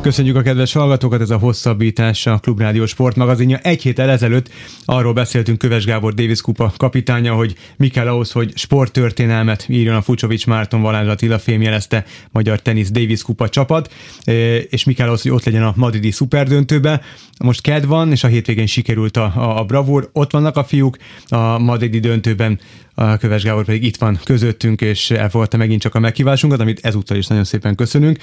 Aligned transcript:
Köszönjük 0.00 0.36
a 0.36 0.42
kedves 0.42 0.72
hallgatókat, 0.72 1.20
ez 1.20 1.30
a 1.30 1.38
hosszabbítás 1.38 2.26
a 2.26 2.38
Klubrádió 2.38 2.86
sportmagazinja. 2.86 3.58
Egy 3.58 3.82
héttel 3.82 4.10
ezelőtt 4.10 4.50
arról 4.84 5.12
beszéltünk 5.12 5.58
Köves 5.58 5.84
Gábor 5.84 6.14
Davis 6.14 6.40
Kupa 6.40 6.72
kapitánya, 6.76 7.34
hogy 7.34 7.54
mi 7.76 7.88
kell 7.88 8.08
ahhoz, 8.08 8.32
hogy 8.32 8.56
sporttörténelmet 8.56 9.64
írjon 9.68 9.94
a 9.94 10.02
Fucsovics 10.02 10.46
Márton 10.46 10.82
Valázs 10.82 11.08
Attila 11.08 11.38
fémjelezte 11.38 12.04
Magyar 12.30 12.60
Tenisz 12.60 12.90
Davis 12.90 13.22
Kupa 13.22 13.48
csapat, 13.48 13.92
e, 14.24 14.32
és 14.58 14.84
mi 14.84 14.92
kell 14.92 15.06
ahhoz, 15.06 15.22
hogy 15.22 15.30
ott 15.30 15.44
legyen 15.44 15.62
a 15.62 15.72
madridi 15.76 16.10
szuperdöntőbe. 16.10 17.00
Most 17.44 17.60
ked 17.60 17.86
van, 17.86 18.10
és 18.10 18.24
a 18.24 18.28
hétvégén 18.28 18.66
sikerült 18.66 19.16
a, 19.16 19.32
a, 19.36 19.58
a 19.60 19.64
bravúr, 19.64 20.10
ott 20.12 20.30
vannak 20.30 20.56
a 20.56 20.64
fiúk, 20.64 20.96
a 21.28 21.58
madridi 21.58 21.98
döntőben 21.98 22.60
Köves 23.18 23.42
Gábor 23.42 23.64
pedig 23.64 23.84
itt 23.84 23.96
van 23.96 24.18
közöttünk, 24.24 24.80
és 24.80 25.10
elfogadta 25.10 25.56
megint 25.56 25.80
csak 25.80 25.94
a 25.94 25.98
meghívásunkat, 25.98 26.60
amit 26.60 26.84
ezúttal 26.84 27.16
is 27.16 27.26
nagyon 27.26 27.44
szépen 27.44 27.74
köszönünk. 27.74 28.18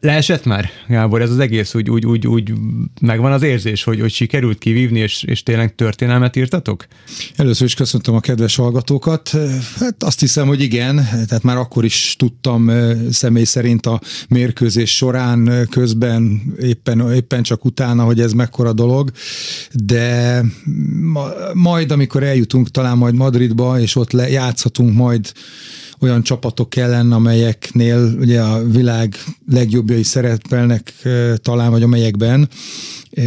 Leesett 0.00 0.44
már, 0.44 0.70
Gábor, 0.88 1.22
ez 1.22 1.30
az 1.30 1.38
egész 1.38 1.74
úgy, 1.74 1.90
úgy, 1.90 2.06
úgy, 2.06 2.26
úgy 2.26 2.52
megvan 3.00 3.32
az 3.32 3.42
érzés, 3.42 3.84
hogy, 3.84 4.00
hogy 4.00 4.12
sikerült 4.12 4.58
kivívni, 4.58 4.98
és, 4.98 5.22
és 5.22 5.42
tényleg 5.42 5.74
történelmet 5.74 6.36
írtatok? 6.36 6.86
Először 7.36 7.66
is 7.66 7.74
köszöntöm 7.74 8.14
a 8.14 8.20
kedves 8.20 8.56
hallgatókat. 8.56 9.30
Hát 9.78 10.02
azt 10.02 10.20
hiszem, 10.20 10.46
hogy 10.46 10.60
igen, 10.60 10.94
tehát 10.96 11.42
már 11.42 11.56
akkor 11.56 11.84
is 11.84 12.14
tudtam 12.18 12.70
személy 13.10 13.44
szerint 13.44 13.86
a 13.86 14.00
mérkőzés 14.28 14.96
során, 14.96 15.68
közben, 15.70 16.42
éppen, 16.60 17.12
éppen 17.12 17.42
csak 17.42 17.64
utána, 17.64 18.04
hogy 18.04 18.20
ez 18.20 18.32
mekkora 18.32 18.72
dolog, 18.72 19.10
de 19.72 20.42
majd, 21.52 21.90
amikor 21.90 22.22
eljutunk 22.22 22.70
talán 22.70 22.96
majd 22.98 23.14
Madridba, 23.14 23.78
és 23.88 23.96
ott 23.96 24.12
le, 24.12 24.30
játszhatunk 24.30 24.94
majd 24.94 25.32
olyan 26.00 26.22
csapatok 26.22 26.76
ellen, 26.76 27.12
amelyeknél 27.12 28.14
ugye 28.18 28.40
a 28.40 28.64
világ 28.64 29.16
legjobbjai 29.50 30.02
szerepelnek 30.02 30.92
talán, 31.36 31.70
vagy 31.70 31.82
amelyekben, 31.82 32.48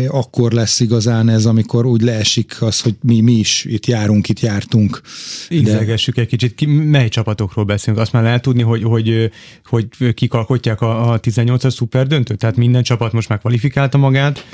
akkor 0.08 0.52
lesz 0.52 0.80
igazán 0.80 1.30
ez, 1.30 1.45
amikor 1.45 1.86
úgy 1.86 2.02
leesik 2.02 2.62
az, 2.62 2.81
hogy 2.81 2.95
mi, 3.02 3.22
mi 3.22 3.31
is 3.31 3.66
itt 3.66 3.86
járunk, 3.86 4.30
itt 4.30 4.40
jártunk. 4.40 5.02
Ízlegessük 5.50 6.18
egy 6.18 6.28
kicsit, 6.28 6.56
ki, 6.56 6.66
mely 6.66 7.09
csapatokról 7.09 7.66
beszélünk? 7.66 8.02
Azt 8.02 8.12
már 8.12 8.23
lehet 8.23 8.42
tudni, 8.42 8.62
hogy, 8.62 8.84
hogy, 8.84 9.31
hogy 9.66 10.14
kik 10.14 10.34
alkotják 10.34 10.81
a, 10.81 11.12
a 11.12 11.20
18-as 11.20 11.75
szuperdöntőt? 11.75 12.38
Tehát 12.38 12.56
minden 12.56 12.84
csapat 12.84 13.12
most 13.12 13.30
már 13.30 13.40
kvalifikálta 13.40 13.98
magát, 13.98 14.46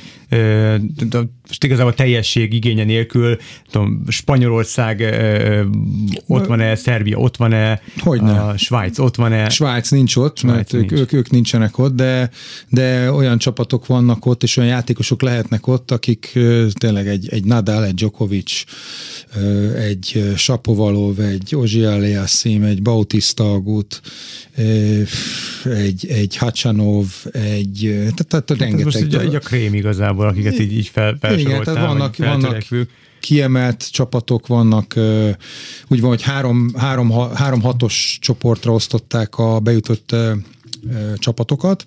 most 1.47 1.63
igazából 1.63 1.93
teljesség 1.93 2.53
igénye 2.53 2.83
nélkül, 2.83 3.37
tudom, 3.71 4.03
Spanyolország 4.07 5.03
ott 6.27 6.45
van-e, 6.45 6.75
Szerbia 6.75 7.17
ott 7.17 7.37
van-e, 7.37 7.81
Hogyne. 7.99 8.41
a 8.41 8.57
Svájc 8.57 8.99
ott 8.99 9.15
van-e? 9.15 9.49
Svájc 9.49 9.89
nincs 9.89 10.15
ott, 10.15 10.37
Svájc 10.37 10.55
mert 10.55 10.71
nincs. 10.71 10.91
Ők, 10.91 11.13
ők 11.13 11.29
nincsenek 11.29 11.77
ott, 11.77 11.95
de, 11.95 12.29
de 12.69 13.11
olyan 13.11 13.37
csapatok 13.37 13.85
vannak 13.85 14.25
ott, 14.25 14.43
és 14.43 14.57
olyan 14.57 14.69
játékosok 14.69 15.21
lehetnek 15.21 15.67
ott, 15.67 15.91
akik 15.91 16.39
tényleg 16.73 17.07
egy, 17.07 17.29
egy 17.29 17.43
Nadal, 17.43 17.85
egy 17.85 17.93
Djokovic, 17.93 18.63
egy 19.75 20.33
Sapovalov, 20.35 21.19
egy 21.19 21.55
Ozsi 21.55 21.83
Aliassim, 21.83 22.63
egy 22.63 22.81
Bautista 22.81 23.53
Agut, 23.53 24.01
egy, 25.63 26.07
egy 26.09 26.37
Hacsanov, 26.37 27.05
egy, 27.31 27.79
tehát, 27.91 28.27
tehát 28.27 28.49
hát 28.49 28.57
rengeteg. 28.57 28.85
Most 28.85 28.97
egy, 28.97 29.15
egy 29.15 29.35
a 29.35 29.39
krém 29.39 29.73
igazából, 29.73 30.16
akiket 30.25 30.59
így, 30.59 30.77
így 30.77 30.87
fel, 30.87 31.17
Igen, 31.37 31.63
tehát 31.63 31.85
vannak, 31.87 32.17
vannak 32.17 32.63
kiemelt 33.19 33.91
csapatok 33.91 34.47
vannak, 34.47 34.93
úgy 35.87 36.01
van, 36.01 36.09
hogy 36.09 36.21
három, 36.21 36.71
három, 36.75 37.11
három 37.33 37.61
hatos 37.61 38.17
csoportra 38.21 38.73
osztották 38.73 39.37
a 39.37 39.59
bejutott 39.59 40.15
csapatokat, 41.15 41.83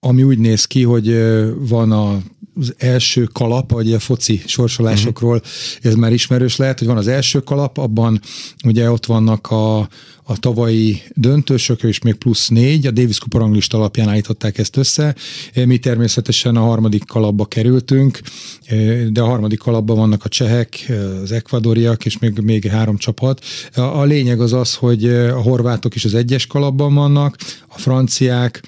ami 0.00 0.22
úgy 0.22 0.38
néz 0.38 0.64
ki, 0.64 0.82
hogy 0.82 1.16
van 1.58 1.92
a 1.92 2.18
az 2.60 2.74
első 2.78 3.24
kalap, 3.24 3.70
vagy 3.70 3.92
a 3.92 3.98
foci 3.98 4.42
sorsolásokról 4.46 5.42
ez 5.82 5.94
már 5.94 6.12
ismerős 6.12 6.56
lehet, 6.56 6.78
hogy 6.78 6.88
van 6.88 6.96
az 6.96 7.08
első 7.08 7.40
kalap, 7.40 7.78
abban 7.78 8.20
ugye 8.64 8.90
ott 8.90 9.06
vannak 9.06 9.50
a, 9.50 9.78
a 10.22 10.38
tavalyi 10.40 11.02
döntősök, 11.14 11.82
és 11.82 11.98
még 11.98 12.14
plusz 12.14 12.48
négy, 12.48 12.86
a 12.86 12.90
Davis 12.90 13.18
Cup 13.18 13.34
ranglista 13.34 13.76
alapján 13.76 14.08
állították 14.08 14.58
ezt 14.58 14.76
össze. 14.76 15.14
Mi 15.54 15.78
természetesen 15.78 16.56
a 16.56 16.60
harmadik 16.60 17.04
kalapba 17.04 17.44
kerültünk, 17.44 18.20
de 19.10 19.20
a 19.20 19.26
harmadik 19.26 19.58
kalapban 19.58 19.96
vannak 19.96 20.24
a 20.24 20.28
csehek, 20.28 20.92
az 21.22 21.32
ekvadoriak, 21.32 22.04
és 22.04 22.18
még, 22.18 22.38
még 22.38 22.66
három 22.66 22.96
csapat. 22.96 23.44
A 23.74 24.02
lényeg 24.02 24.40
az 24.40 24.52
az, 24.52 24.74
hogy 24.74 25.04
a 25.08 25.40
horvátok 25.40 25.94
is 25.94 26.04
az 26.04 26.14
egyes 26.14 26.46
kalapban 26.46 26.94
vannak, 26.94 27.36
a 27.68 27.78
franciák, 27.78 28.62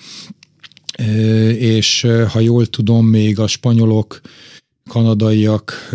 és 1.58 2.06
ha 2.28 2.40
jól 2.40 2.66
tudom, 2.66 3.06
még 3.06 3.38
a 3.38 3.46
spanyolok, 3.46 4.20
kanadaiak, 4.88 5.90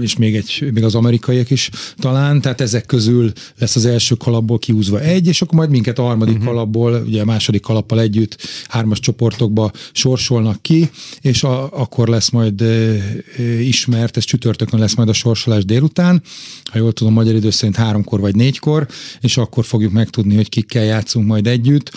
és 0.00 0.16
még, 0.16 0.36
egy, 0.36 0.70
még 0.72 0.84
az 0.84 0.94
amerikaiak 0.94 1.50
is 1.50 1.70
talán, 1.96 2.40
tehát 2.40 2.60
ezek 2.60 2.86
közül 2.86 3.32
lesz 3.58 3.76
az 3.76 3.84
első 3.84 4.14
kalapból 4.14 4.58
kiúzva 4.58 5.00
egy, 5.00 5.26
és 5.26 5.42
akkor 5.42 5.58
majd 5.58 5.70
minket 5.70 5.98
a 5.98 6.02
harmadik 6.02 6.34
uh-huh. 6.34 6.48
kalapból, 6.48 7.02
ugye 7.06 7.20
a 7.20 7.24
második 7.24 7.60
kalappal 7.60 8.00
együtt 8.00 8.36
hármas 8.68 9.00
csoportokba 9.00 9.70
sorsolnak 9.92 10.62
ki, 10.62 10.90
és 11.20 11.42
a, 11.42 11.80
akkor 11.80 12.08
lesz 12.08 12.30
majd 12.30 12.60
e, 12.60 12.96
ismert, 13.60 14.16
ez 14.16 14.24
csütörtökön 14.24 14.80
lesz 14.80 14.94
majd 14.94 15.08
a 15.08 15.12
sorsolás 15.12 15.64
délután, 15.64 16.22
ha 16.70 16.78
jól 16.78 16.92
tudom, 16.92 17.12
magyar 17.12 17.34
idő 17.34 17.50
szerint 17.50 17.76
háromkor 17.76 18.20
vagy 18.20 18.34
négykor, 18.34 18.86
és 19.20 19.36
akkor 19.36 19.64
fogjuk 19.64 19.92
megtudni, 19.92 20.34
hogy 20.34 20.48
kikkel 20.48 20.84
játszunk 20.84 21.26
majd 21.26 21.46
együtt, 21.46 21.90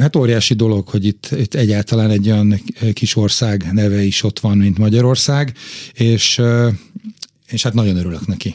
Hát 0.00 0.16
óriási 0.16 0.54
dolog, 0.54 0.88
hogy 0.88 1.04
itt, 1.04 1.28
itt 1.36 1.54
egyáltalán 1.54 2.10
egy 2.10 2.30
olyan 2.30 2.62
kis 2.92 3.16
ország 3.16 3.72
neve 3.72 4.02
is 4.02 4.22
ott 4.22 4.40
van, 4.40 4.56
mint 4.56 4.78
Magyarország, 4.78 5.52
és, 5.92 6.40
és 7.46 7.62
hát 7.62 7.74
nagyon 7.74 7.96
örülök 7.96 8.26
neki 8.26 8.54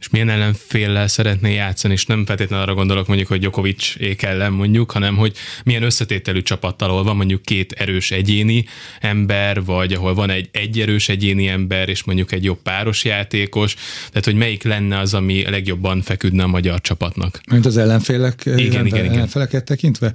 és 0.00 0.08
milyen 0.08 0.28
ellenféllel 0.28 1.08
szeretné 1.08 1.54
játszani, 1.54 1.92
és 1.92 2.06
nem 2.06 2.26
feltétlenül 2.26 2.64
arra 2.64 2.74
gondolok 2.74 3.06
mondjuk, 3.06 3.28
hogy 3.28 3.38
Djokovic 3.40 3.94
ék 3.98 4.22
ellen 4.22 4.52
mondjuk, 4.52 4.90
hanem 4.90 5.16
hogy 5.16 5.36
milyen 5.64 5.82
összetételű 5.82 6.42
csapattal, 6.42 6.90
ahol 6.90 7.04
van 7.04 7.16
mondjuk 7.16 7.42
két 7.42 7.72
erős 7.72 8.10
egyéni 8.10 8.64
ember, 9.00 9.64
vagy 9.64 9.92
ahol 9.92 10.14
van 10.14 10.30
egy 10.30 10.48
egy 10.52 10.80
erős 10.80 11.08
egyéni 11.08 11.48
ember, 11.48 11.88
és 11.88 12.04
mondjuk 12.04 12.32
egy 12.32 12.44
jobb 12.44 12.62
páros 12.62 13.04
játékos, 13.04 13.74
tehát 14.08 14.24
hogy 14.24 14.34
melyik 14.34 14.62
lenne 14.62 14.98
az, 14.98 15.14
ami 15.14 15.50
legjobban 15.50 16.02
feküdne 16.02 16.42
a 16.42 16.46
magyar 16.46 16.80
csapatnak. 16.80 17.40
Mint 17.50 17.66
az 17.66 17.76
ellenfélek, 17.76 18.42
igen, 18.44 18.58
igen, 18.58 18.86
igen, 18.86 19.10
ellenfeleket 19.10 19.64
tekintve? 19.64 20.12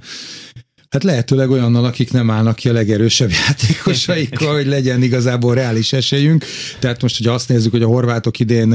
Hát 0.92 1.04
lehetőleg 1.04 1.50
olyannal, 1.50 1.84
akik 1.84 2.12
nem 2.12 2.30
állnak 2.30 2.56
ki 2.56 2.68
a 2.68 2.72
legerősebb 2.72 3.30
játékosaikkal, 3.46 4.54
hogy 4.54 4.66
legyen 4.66 5.02
igazából 5.02 5.54
reális 5.54 5.92
esélyünk. 5.92 6.44
Tehát 6.78 7.02
most, 7.02 7.16
hogy 7.16 7.26
azt 7.26 7.48
nézzük, 7.48 7.70
hogy 7.70 7.82
a 7.82 7.86
horvátok 7.86 8.38
idén 8.38 8.72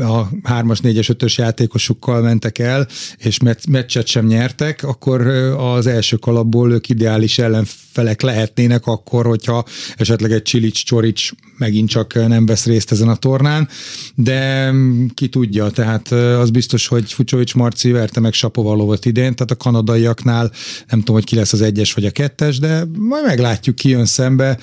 a 0.00 0.28
3-as, 0.48 0.78
4-es, 0.82 1.14
5-ös 1.18 1.34
játékosukkal 1.34 2.20
mentek 2.20 2.58
el, 2.58 2.86
és 3.18 3.38
meccset 3.68 4.06
sem 4.06 4.26
nyertek, 4.26 4.82
akkor 4.82 5.26
az 5.56 5.86
első 5.86 6.16
kalapból 6.16 6.72
ők 6.72 6.88
ideális 6.88 7.38
ellenfelek 7.38 8.20
lehetnének 8.20 8.86
akkor, 8.86 9.26
hogyha 9.26 9.64
esetleg 9.96 10.32
egy 10.32 10.42
Csilics, 10.42 10.84
Csorics 10.84 11.30
megint 11.58 11.88
csak 11.88 12.14
nem 12.14 12.46
vesz 12.46 12.66
részt 12.66 12.92
ezen 12.92 13.08
a 13.08 13.16
tornán, 13.16 13.68
de 14.14 14.72
ki 15.14 15.28
tudja, 15.28 15.70
tehát 15.70 16.10
az 16.12 16.50
biztos, 16.50 16.86
hogy 16.86 17.12
Fucsovics 17.12 17.54
Marci 17.54 17.90
verte 17.90 18.20
meg 18.20 18.32
Sapovalovot 18.32 19.04
idén, 19.04 19.34
tehát 19.34 19.50
a 19.50 19.56
kanadaiaknál 19.56 20.50
nem 20.88 20.98
tudom, 20.98 21.14
hogy 21.14 21.24
ki 21.24 21.34
lesz 21.34 21.52
az 21.52 21.60
egyes 21.60 21.92
vagy 21.92 22.04
a 22.04 22.10
kettes, 22.10 22.58
de 22.58 22.84
majd 22.98 23.24
meglátjuk, 23.24 23.76
ki 23.76 23.88
jön 23.88 24.06
szembe, 24.06 24.58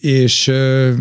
és 0.00 0.44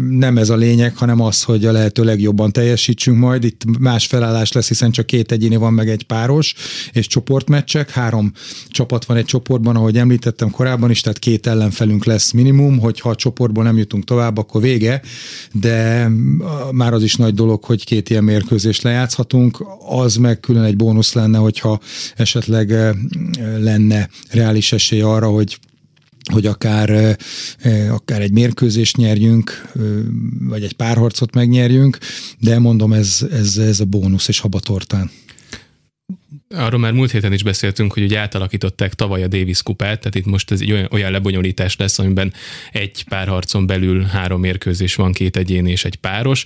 nem 0.10 0.38
ez 0.38 0.50
a 0.50 0.56
lényeg, 0.56 0.98
hanem 0.98 1.22
az, 1.22 1.44
hogy 1.44 1.66
a 1.66 1.72
lehető 1.72 2.04
legjobban 2.04 2.52
teljesítsünk 2.52 3.18
majd. 3.18 3.44
Itt 3.44 3.62
más 3.80 4.06
felállás 4.06 4.52
lesz, 4.52 4.68
hiszen 4.68 4.92
csak 4.92 5.06
két 5.06 5.32
egyéni 5.32 5.56
van, 5.56 5.74
meg 5.74 5.90
egy 5.90 6.04
páros, 6.04 6.54
és 6.92 7.08
csoportmeccsek. 7.08 7.90
Három 7.90 8.32
csapat 8.68 9.06
van 9.06 9.18
egy 9.18 9.26
csoportban, 9.26 9.76
ahogy 9.76 9.98
említettem 9.98 10.50
korábban 10.50 10.90
is, 10.90 11.02
tehát 11.02 11.20
két 11.20 11.48
ellenfelünk 11.48 12.06
lesz 12.06 12.32
minimum, 12.32 12.80
hogyha 12.80 13.10
a 13.10 13.16
csoportból 13.16 13.64
nem 13.64 13.78
jutunk 13.78 14.04
tovább, 14.04 14.38
akkor 14.38 14.62
vége, 14.62 14.93
de 15.52 16.10
már 16.72 16.94
az 16.94 17.04
is 17.04 17.16
nagy 17.16 17.34
dolog, 17.34 17.64
hogy 17.64 17.86
két 17.86 18.10
ilyen 18.10 18.24
mérkőzést 18.24 18.82
lejátszhatunk. 18.82 19.66
Az 19.90 20.16
meg 20.16 20.40
külön 20.40 20.64
egy 20.64 20.76
bónusz 20.76 21.14
lenne, 21.14 21.38
hogyha 21.38 21.80
esetleg 22.16 22.96
lenne 23.60 24.10
reális 24.30 24.72
esély 24.72 25.02
arra, 25.02 25.28
hogy 25.30 25.60
hogy 26.32 26.46
akár, 26.46 27.18
akár 27.90 28.22
egy 28.22 28.32
mérkőzést 28.32 28.98
nyerjünk, 28.98 29.72
vagy 30.40 30.64
egy 30.64 30.74
párharcot 30.74 31.34
megnyerjünk, 31.34 31.98
de 32.40 32.60
mondom, 32.60 32.94
ez, 32.94 33.26
ez, 33.32 33.58
ez 33.58 33.80
a 33.80 33.86
bónusz 33.86 34.28
és 34.28 34.40
habatortán 34.40 35.12
arról 36.56 36.80
már 36.80 36.92
múlt 36.92 37.12
héten 37.12 37.34
is 37.34 37.44
beszéltünk, 37.44 37.94
hogy 37.94 38.04
ugye 38.04 38.20
átalakították 38.20 38.94
tavaly 38.94 39.24
a 39.24 39.28
Davis 39.28 39.64
kupát, 39.64 40.00
tehát 40.00 40.16
itt 40.16 40.26
most 40.26 40.52
ez 40.52 40.62
egy 40.62 40.72
olyan, 40.72 40.88
olyan 40.92 41.12
lebonyolítás 41.12 41.76
lesz, 41.76 42.00
amiben 42.00 42.34
egy 42.72 43.04
párharcon 43.10 43.66
belül 43.66 44.04
három 44.04 44.40
mérkőzés 44.40 44.96
van, 44.96 45.14
két 45.14 45.38
egyéni 45.38 45.72
és 45.72 45.86
egy 45.86 45.96
páros. 45.96 46.46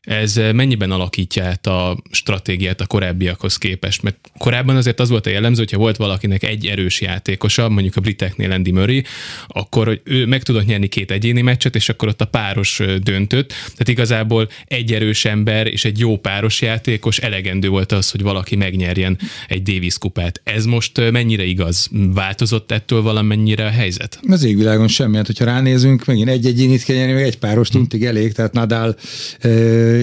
Ez 0.00 0.36
mennyiben 0.36 0.90
alakítja 0.90 1.44
át 1.44 1.66
a 1.66 2.02
stratégiát 2.10 2.80
a 2.80 2.86
korábbiakhoz 2.86 3.56
képest? 3.56 4.02
Mert 4.02 4.30
korábban 4.38 4.76
azért 4.76 5.00
az 5.00 5.08
volt 5.08 5.26
a 5.26 5.30
jellemző, 5.30 5.60
hogyha 5.60 5.78
volt 5.78 5.96
valakinek 5.96 6.42
egy 6.42 6.66
erős 6.66 7.00
játékosa, 7.00 7.68
mondjuk 7.68 7.96
a 7.96 8.00
briteknél 8.00 8.52
Andy 8.52 8.70
Murray, 8.70 9.04
akkor 9.46 9.86
hogy 9.86 10.00
ő 10.04 10.26
meg 10.26 10.42
tudott 10.42 10.66
nyerni 10.66 10.88
két 10.88 11.10
egyéni 11.10 11.40
meccset, 11.40 11.74
és 11.74 11.88
akkor 11.88 12.08
ott 12.08 12.20
a 12.20 12.24
páros 12.24 12.80
döntött. 13.02 13.48
Tehát 13.48 13.88
igazából 13.88 14.48
egy 14.64 14.92
erős 14.92 15.24
ember 15.24 15.66
és 15.66 15.84
egy 15.84 15.98
jó 15.98 16.18
páros 16.18 16.60
játékos 16.60 17.18
elegendő 17.18 17.68
volt 17.68 17.92
az, 17.92 18.10
hogy 18.10 18.22
valaki 18.22 18.56
megnyerjen 18.56 19.18
egy 19.48 19.62
Davis 19.62 19.98
kupát. 19.98 20.40
Ez 20.44 20.64
most 20.64 21.10
mennyire 21.10 21.44
igaz? 21.44 21.88
Változott 22.14 22.70
ettől 22.70 23.02
valamennyire 23.02 23.64
a 23.64 23.70
helyzet? 23.70 24.20
Az 24.28 24.42
égvilágon 24.42 24.88
semmi. 24.88 25.16
Hát, 25.16 25.26
hogyha 25.26 25.44
ránézünk, 25.44 26.04
megint 26.04 26.28
egy 26.28 26.46
egyénit 26.46 26.82
kell 26.82 26.96
nyerni, 26.96 27.12
meg 27.12 27.22
egy 27.22 27.38
páros 27.38 27.68
tuntig 27.68 28.04
elég, 28.04 28.32
tehát 28.32 28.52
Nadal 28.52 28.96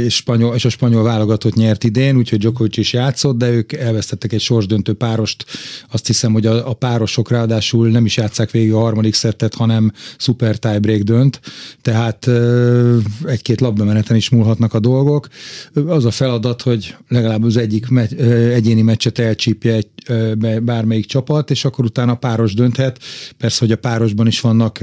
és, 0.06 0.16
spanyol, 0.16 0.56
és 0.56 0.66
a 0.66 0.70
spanyol 0.70 1.04
válogatott 1.04 1.54
nyert 1.54 1.84
idén, 1.84 2.18
úgyhogy 2.18 2.40
Djokovic 2.40 2.78
is 2.78 2.94
játszott, 2.94 3.38
de 3.38 3.50
ők 3.50 3.74
elvesztettek 3.74 4.34
egy 4.34 4.42
sorsdöntő 4.42 4.94
párost. 4.94 5.46
Azt 5.92 6.08
hiszem, 6.08 6.34
hogy 6.34 6.46
a, 6.46 6.70
a 6.70 6.74
párosok 6.74 7.30
ráadásul 7.30 7.88
nem 7.88 8.06
is 8.06 8.18
játszák 8.18 8.52
végig 8.52 8.74
a 8.74 8.80
harmadik 8.80 9.14
szettet, 9.14 9.54
hanem 9.54 9.92
super 10.18 10.58
tiebreak 10.58 11.02
dönt, 11.02 11.40
tehát 11.82 12.30
egy-két 13.26 13.62
labdameneten 13.62 14.16
is 14.16 14.30
múlhatnak 14.30 14.74
a 14.74 14.80
dolgok. 14.80 15.28
Az 15.88 16.06
a 16.06 16.12
feladat, 16.12 16.62
hogy 16.62 16.96
legalább 17.08 17.44
az 17.44 17.58
egyik 17.58 17.88
me- 17.88 18.12
egyéni 18.54 18.82
meccset 18.82 19.17
elcsípje 19.20 19.74
egy, 19.74 19.88
bármelyik 20.64 21.06
csapat, 21.06 21.52
és 21.52 21.66
akkor 21.66 21.86
utána 21.86 22.16
páros 22.16 22.54
dönthet. 22.54 23.00
Persze, 23.38 23.58
hogy 23.60 23.72
a 23.72 23.78
párosban 23.78 24.28
is 24.28 24.42
vannak 24.42 24.80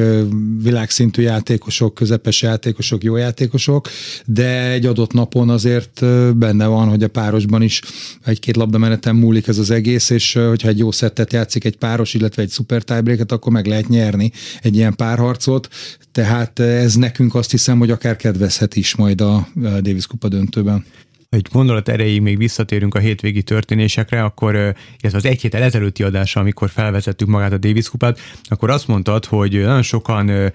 világszintű 0.63 1.23
játékosok, 1.23 1.95
közepes 1.95 2.43
játékosok, 2.43 3.05
jó 3.05 3.17
játékosok, 3.17 3.89
de 4.27 4.71
egy 4.71 4.87
adott 4.87 5.13
napon 5.13 5.51
azért 5.51 6.05
benne 6.37 6.67
van, 6.67 6.89
hogy 6.89 7.03
a 7.03 7.09
párosban 7.09 7.63
is 7.63 7.83
egy-két 8.25 8.57
labdameneten 8.57 9.17
múlik 9.17 9.47
ez 9.47 9.59
az 9.59 9.71
egész, 9.71 10.11
és 10.11 10.33
hogyha 10.33 10.69
egy 10.69 10.79
jó 10.79 10.91
szettet 10.91 11.33
játszik 11.33 11.65
egy 11.65 11.77
páros, 11.77 12.15
illetve 12.15 12.43
egy 12.43 12.49
szuper 12.49 12.83
tiebreaket, 12.83 13.33
akkor 13.33 13.53
meg 13.53 13.67
lehet 13.67 13.89
nyerni 13.89 14.33
egy 14.63 14.77
ilyen 14.77 14.95
párharcot, 14.95 15.69
tehát 16.13 16.59
ez 16.59 16.95
nekünk 16.95 17.35
azt 17.35 17.51
hiszem, 17.51 17.79
hogy 17.79 17.91
akár 17.91 18.17
kedvezhet 18.17 18.77
is 18.77 18.95
majd 18.95 19.21
a 19.21 19.49
Davis 19.55 20.07
Kupa 20.07 20.29
döntőben 20.29 20.85
egy 21.35 21.49
gondolat 21.53 21.89
erejéig 21.89 22.21
még 22.21 22.39
visszatérünk 22.39 22.95
a 22.95 22.99
hétvégi 22.99 23.43
történésekre, 23.43 24.23
akkor 24.23 24.75
ez 25.01 25.15
az 25.15 25.25
egy 25.25 25.41
héttel 25.41 25.63
ezelőtti 25.63 26.03
adása, 26.03 26.41
amikor 26.41 26.71
felvezettük 26.71 27.29
magát 27.29 27.53
a 27.53 27.59
Davis 27.59 27.89
kupát, 27.89 28.21
akkor 28.45 28.71
azt 28.71 28.89
mondtad, 28.89 29.25
hogy 29.25 29.53
nagyon 29.53 29.83
sokan 29.83 30.53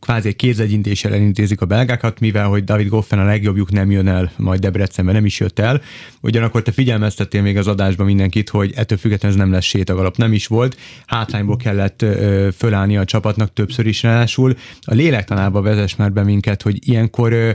kvázi 0.00 0.28
egy 0.28 0.36
kézegyintéssel 0.36 1.12
elintézik 1.12 1.60
a 1.60 1.66
belgákat, 1.66 2.20
mivel 2.20 2.48
hogy 2.48 2.64
David 2.64 2.88
Goffen 2.88 3.18
a 3.18 3.24
legjobbjuk 3.24 3.70
nem 3.72 3.90
jön 3.90 4.08
el, 4.08 4.32
majd 4.36 4.60
Debrecenben 4.60 5.14
nem 5.14 5.24
is 5.24 5.40
jött 5.40 5.58
el. 5.58 5.82
Ugyanakkor 6.20 6.62
te 6.62 6.72
figyelmeztettél 6.72 7.42
még 7.42 7.56
az 7.56 7.66
adásban 7.66 8.06
mindenkit, 8.06 8.48
hogy 8.48 8.72
ettől 8.76 8.98
függetlenül 8.98 9.36
ez 9.36 9.42
nem 9.42 9.52
lesz 9.52 9.64
sétagalap. 9.64 10.16
Nem 10.16 10.32
is 10.32 10.46
volt. 10.46 10.76
Hátrányból 11.06 11.56
kellett 11.56 12.02
ö, 12.02 12.48
fölállni 12.56 12.96
a 12.96 13.04
csapatnak 13.04 13.52
többször 13.52 13.86
is 13.86 14.02
ráadásul. 14.02 14.56
A 14.80 14.94
lélektanába 14.94 15.60
vezess 15.60 15.96
már 15.96 16.12
be 16.12 16.22
minket, 16.22 16.62
hogy 16.62 16.88
ilyenkor 16.88 17.32
ö, 17.32 17.50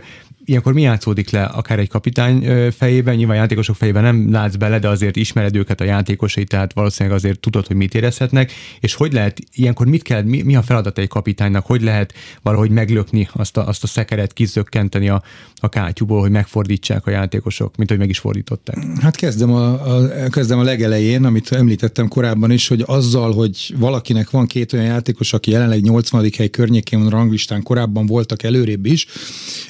ilyenkor 0.45 0.74
mi 0.74 0.81
játszódik 0.81 1.30
le 1.30 1.44
akár 1.44 1.80
egy 1.80 1.89
kapitány 1.89 2.71
fejében, 2.71 3.15
nyilván 3.15 3.38
játékosok 3.38 3.75
fejében 3.75 4.03
nem 4.03 4.31
látsz 4.31 4.56
bele, 4.56 4.80
de 4.80 4.88
azért 4.88 5.15
ismered 5.15 5.56
őket 5.56 5.81
a 5.81 5.83
játékosai, 5.83 6.44
tehát 6.44 6.74
valószínűleg 6.74 7.18
azért 7.18 7.39
tudod, 7.39 7.68
hogy 7.68 7.75
mit 7.75 7.95
érezhetnek, 7.95 8.51
és 8.80 8.94
hogy 8.94 9.13
lehet, 9.13 9.39
ilyenkor 9.53 9.88
mit 9.88 10.01
kell, 10.01 10.21
mi, 10.21 10.42
mi 10.42 10.56
a 10.56 10.62
feladat 10.62 10.97
egy 10.97 11.07
kapitánynak, 11.07 11.65
hogy 11.65 11.81
lehet 11.81 12.13
valahogy 12.42 12.69
meglökni 12.69 13.27
azt 13.31 13.57
a, 13.57 13.68
azt 13.68 13.83
a 13.83 13.88
szekeret, 13.88 14.33
kizökkenteni 14.33 15.09
a, 15.09 15.24
a 15.56 15.69
kátyúból, 15.69 16.19
hogy 16.19 16.31
megfordítsák 16.31 17.07
a 17.07 17.12
játékosok, 17.12 17.75
mint 17.75 17.89
hogy 17.89 18.00
meg 18.00 18.09
is 18.09 18.19
fordították? 18.19 18.77
Hát 19.01 19.15
kezdem 19.15 19.53
a, 19.53 19.95
a, 19.95 20.30
kezdem 20.30 20.59
a 20.59 20.63
legelején, 20.63 21.25
amit 21.25 21.51
említettem 21.51 22.07
korábban 22.07 22.51
is, 22.51 22.68
hogy 22.68 22.83
azzal, 22.86 23.33
hogy 23.33 23.74
valakinek 23.77 24.30
van 24.30 24.47
két 24.47 24.74
olyan 24.74 24.86
játékos, 24.86 25.33
aki 25.33 25.51
jelenleg 25.51 25.81
80. 25.81 26.30
hely 26.38 26.50
környékén 26.50 27.00
van 27.00 27.09
ranglistán, 27.09 27.63
korábban 27.63 28.06
voltak 28.06 28.44
előrébb 28.44 28.86
is, 28.86 29.07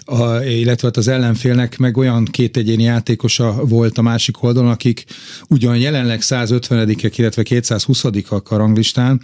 a, 0.05 0.39
illetve 0.65 0.87
hát 0.87 0.97
az 0.97 1.07
ellenfélnek 1.07 1.77
meg 1.77 1.97
olyan 1.97 2.25
két 2.25 2.57
egyéni 2.57 2.83
játékosa 2.83 3.65
volt 3.65 3.97
a 3.97 4.01
másik 4.01 4.43
oldalon, 4.43 4.71
akik 4.71 5.03
ugyan 5.49 5.77
jelenleg 5.77 6.19
150-ek, 6.21 7.13
illetve 7.15 7.43
220-ak 7.45 8.43
a 8.43 8.57
ranglistán, 8.57 9.21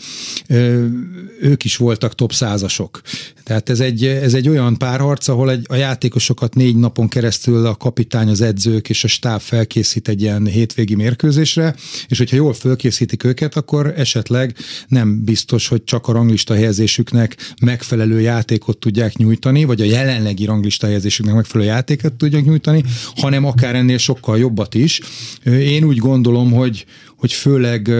ők 1.41 1.63
is 1.63 1.77
voltak 1.77 2.15
top 2.15 2.33
százasok. 2.33 3.01
Tehát 3.43 3.69
ez 3.69 3.79
egy, 3.79 4.05
ez 4.05 4.33
egy 4.33 4.49
olyan 4.49 4.77
párharc, 4.77 5.27
ahol 5.27 5.51
egy, 5.51 5.65
a 5.69 5.75
játékosokat 5.75 6.55
négy 6.55 6.75
napon 6.75 7.07
keresztül 7.07 7.65
a 7.65 7.75
kapitány, 7.75 8.29
az 8.29 8.41
edzők 8.41 8.89
és 8.89 9.03
a 9.03 9.07
stáb 9.07 9.39
felkészít 9.39 10.07
egy 10.07 10.21
ilyen 10.21 10.45
hétvégi 10.45 10.95
mérkőzésre, 10.95 11.75
és 12.07 12.17
hogyha 12.17 12.35
jól 12.35 12.53
felkészítik 12.53 13.23
őket, 13.23 13.55
akkor 13.55 13.93
esetleg 13.97 14.55
nem 14.87 15.23
biztos, 15.23 15.67
hogy 15.67 15.83
csak 15.83 16.07
a 16.07 16.11
ranglista 16.11 16.53
helyezésüknek 16.53 17.37
megfelelő 17.61 18.19
játékot 18.19 18.77
tudják 18.77 19.17
nyújtani, 19.17 19.63
vagy 19.63 19.81
a 19.81 19.85
jelenlegi 19.85 20.45
ranglista 20.45 20.85
helyezésüknek 20.85 21.30
játékosoknak 21.31 21.35
megfelelő 21.35 21.69
játékot 21.69 22.13
tudjak 22.13 22.45
nyújtani, 22.45 22.83
hanem 23.15 23.45
akár 23.45 23.75
ennél 23.75 23.97
sokkal 23.97 24.37
jobbat 24.37 24.73
is. 24.73 25.01
Én 25.45 25.83
úgy 25.83 25.97
gondolom, 25.97 26.51
hogy, 26.51 26.85
hogy 27.17 27.33
főleg 27.33 27.91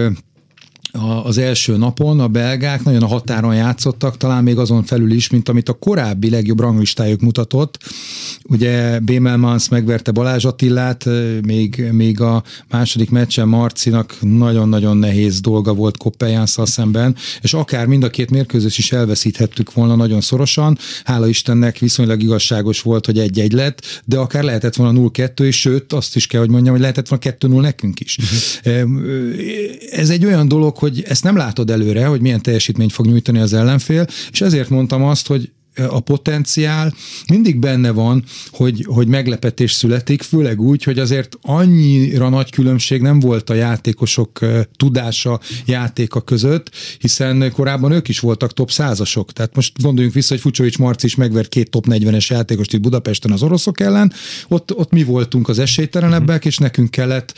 az 1.22 1.38
első 1.38 1.76
napon 1.76 2.20
a 2.20 2.28
belgák 2.28 2.84
nagyon 2.84 3.02
a 3.02 3.06
határon 3.06 3.54
játszottak, 3.54 4.16
talán 4.16 4.42
még 4.42 4.58
azon 4.58 4.84
felül 4.84 5.12
is, 5.12 5.30
mint 5.30 5.48
amit 5.48 5.68
a 5.68 5.72
korábbi 5.72 6.30
legjobb 6.30 6.60
ranglistájuk 6.60 7.20
mutatott. 7.20 7.78
Ugye 8.48 9.00
Bémelmans 9.00 9.68
megverte 9.68 10.10
Balázs 10.10 10.44
Attillát, 10.44 11.08
még, 11.46 11.88
még 11.92 12.20
a 12.20 12.42
második 12.70 13.10
meccsen 13.10 13.48
Marcinak 13.48 14.16
nagyon-nagyon 14.20 14.96
nehéz 14.96 15.40
dolga 15.40 15.74
volt 15.74 15.96
Koppeljanszal 15.96 16.66
szemben, 16.66 17.16
és 17.40 17.54
akár 17.54 17.86
mind 17.86 18.04
a 18.04 18.10
két 18.10 18.30
mérkőzés 18.30 18.78
is 18.78 18.92
elveszíthettük 18.92 19.72
volna 19.72 19.96
nagyon 19.96 20.20
szorosan. 20.20 20.78
Hála 21.04 21.28
Istennek 21.28 21.78
viszonylag 21.78 22.22
igazságos 22.22 22.82
volt, 22.82 23.06
hogy 23.06 23.18
egy-egy 23.18 23.52
lett, 23.52 24.02
de 24.04 24.18
akár 24.18 24.42
lehetett 24.42 24.74
volna 24.74 25.00
0-2, 25.12 25.40
és 25.40 25.60
sőt, 25.60 25.92
azt 25.92 26.16
is 26.16 26.26
kell, 26.26 26.40
hogy 26.40 26.50
mondjam, 26.50 26.72
hogy 26.72 26.80
lehetett 26.80 27.08
volna 27.08 27.24
2-0 27.38 27.60
nekünk 27.60 28.00
is. 28.00 28.18
Uh-huh. 28.18 28.90
Ez 29.90 30.10
egy 30.10 30.24
olyan 30.24 30.48
dolog, 30.48 30.80
hogy 30.82 31.02
ezt 31.06 31.24
nem 31.24 31.36
látod 31.36 31.70
előre, 31.70 32.06
hogy 32.06 32.20
milyen 32.20 32.42
teljesítményt 32.42 32.92
fog 32.92 33.06
nyújtani 33.06 33.38
az 33.38 33.52
ellenfél, 33.52 34.06
és 34.30 34.40
ezért 34.40 34.68
mondtam 34.68 35.04
azt, 35.04 35.26
hogy 35.26 35.50
a 35.88 36.00
potenciál 36.00 36.94
mindig 37.28 37.58
benne 37.58 37.90
van, 37.90 38.24
hogy, 38.50 38.84
hogy 38.88 39.06
meglepetés 39.06 39.72
születik, 39.72 40.22
főleg 40.22 40.60
úgy, 40.60 40.82
hogy 40.82 40.98
azért 40.98 41.38
annyira 41.42 42.28
nagy 42.28 42.50
különbség 42.50 43.00
nem 43.00 43.20
volt 43.20 43.50
a 43.50 43.54
játékosok 43.54 44.38
tudása 44.76 45.40
játéka 45.66 46.20
között, 46.20 46.70
hiszen 46.98 47.52
korábban 47.52 47.92
ők 47.92 48.08
is 48.08 48.20
voltak 48.20 48.52
top 48.52 48.70
százasok. 48.70 49.32
Tehát 49.32 49.54
most 49.54 49.82
gondoljunk 49.82 50.14
vissza, 50.14 50.32
hogy 50.32 50.42
Fucsovics 50.42 50.78
Marci 50.78 51.06
is 51.06 51.14
megvert 51.14 51.48
két 51.48 51.70
top 51.70 51.86
40-es 51.88 52.26
játékost 52.26 52.72
itt 52.72 52.80
Budapesten 52.80 53.32
az 53.32 53.42
oroszok 53.42 53.80
ellen, 53.80 54.12
ott, 54.48 54.74
ott 54.74 54.90
mi 54.90 55.02
voltunk 55.02 55.48
az 55.48 55.58
esélytelenebbek, 55.58 56.44
és 56.44 56.56
nekünk 56.58 56.90
kellett 56.90 57.34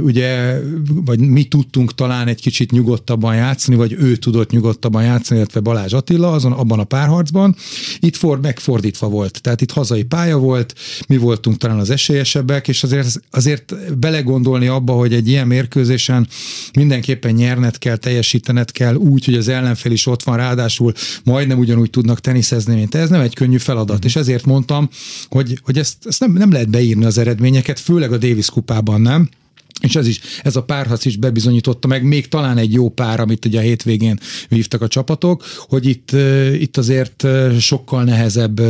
ugye, 0.00 0.60
vagy 0.86 1.20
mi 1.20 1.44
tudtunk 1.44 1.94
talán 1.94 2.28
egy 2.28 2.40
kicsit 2.40 2.70
nyugodtabban 2.70 3.34
játszani, 3.34 3.76
vagy 3.76 3.92
ő 3.92 4.16
tudott 4.16 4.50
nyugodtabban 4.50 5.02
játszani, 5.02 5.38
illetve 5.40 5.60
Balázs 5.60 5.92
Attila 5.92 6.32
azon, 6.32 6.52
abban 6.52 6.78
a 6.78 6.84
párharcban, 6.84 7.56
itt 8.00 8.16
for, 8.16 8.40
megfordítva 8.40 9.08
volt. 9.08 9.40
Tehát 9.40 9.60
itt 9.60 9.70
hazai 9.70 10.02
pálya 10.02 10.38
volt, 10.38 10.74
mi 11.08 11.16
voltunk 11.16 11.56
talán 11.56 11.78
az 11.78 11.90
esélyesebbek, 11.90 12.68
és 12.68 12.82
azért, 12.82 13.20
azért 13.30 13.98
belegondolni 13.98 14.66
abba, 14.66 14.92
hogy 14.92 15.12
egy 15.12 15.28
ilyen 15.28 15.46
mérkőzésen 15.46 16.28
mindenképpen 16.72 17.32
nyerned 17.32 17.78
kell, 17.78 17.96
teljesítened 17.96 18.70
kell 18.70 18.94
úgy, 18.94 19.24
hogy 19.24 19.34
az 19.34 19.48
ellenfél 19.48 19.92
is 19.92 20.06
ott 20.06 20.22
van, 20.22 20.36
ráadásul 20.36 20.92
majdnem 21.24 21.58
ugyanúgy 21.58 21.90
tudnak 21.90 22.20
teniszezni, 22.20 22.74
mint 22.74 22.94
ez 22.94 23.08
nem 23.08 23.20
egy 23.20 23.34
könnyű 23.34 23.58
feladat. 23.58 24.04
És 24.04 24.16
ezért 24.16 24.44
mondtam, 24.44 24.88
hogy, 25.28 25.60
hogy 25.62 25.78
ezt, 25.78 25.96
ezt 26.04 26.20
nem, 26.20 26.32
nem 26.32 26.52
lehet 26.52 26.70
beírni 26.70 27.04
az 27.04 27.18
eredményeket, 27.18 27.80
főleg 27.80 28.12
a 28.12 28.16
Davis 28.16 28.50
kupában 28.50 29.00
nem 29.00 29.28
és 29.80 29.96
ez 29.96 30.06
is, 30.06 30.20
ez 30.42 30.56
a 30.56 30.62
párharc 30.62 31.04
is 31.04 31.16
bebizonyította 31.16 31.88
meg, 31.88 32.04
még 32.04 32.28
talán 32.28 32.58
egy 32.58 32.72
jó 32.72 32.88
pár, 32.88 33.20
amit 33.20 33.44
ugye 33.44 33.58
a 33.58 33.62
hétvégén 33.62 34.18
vívtak 34.48 34.82
a 34.82 34.88
csapatok, 34.88 35.44
hogy 35.58 35.86
itt, 35.86 36.10
itt 36.58 36.76
azért 36.76 37.26
sokkal 37.58 38.04
nehezebb 38.04 38.60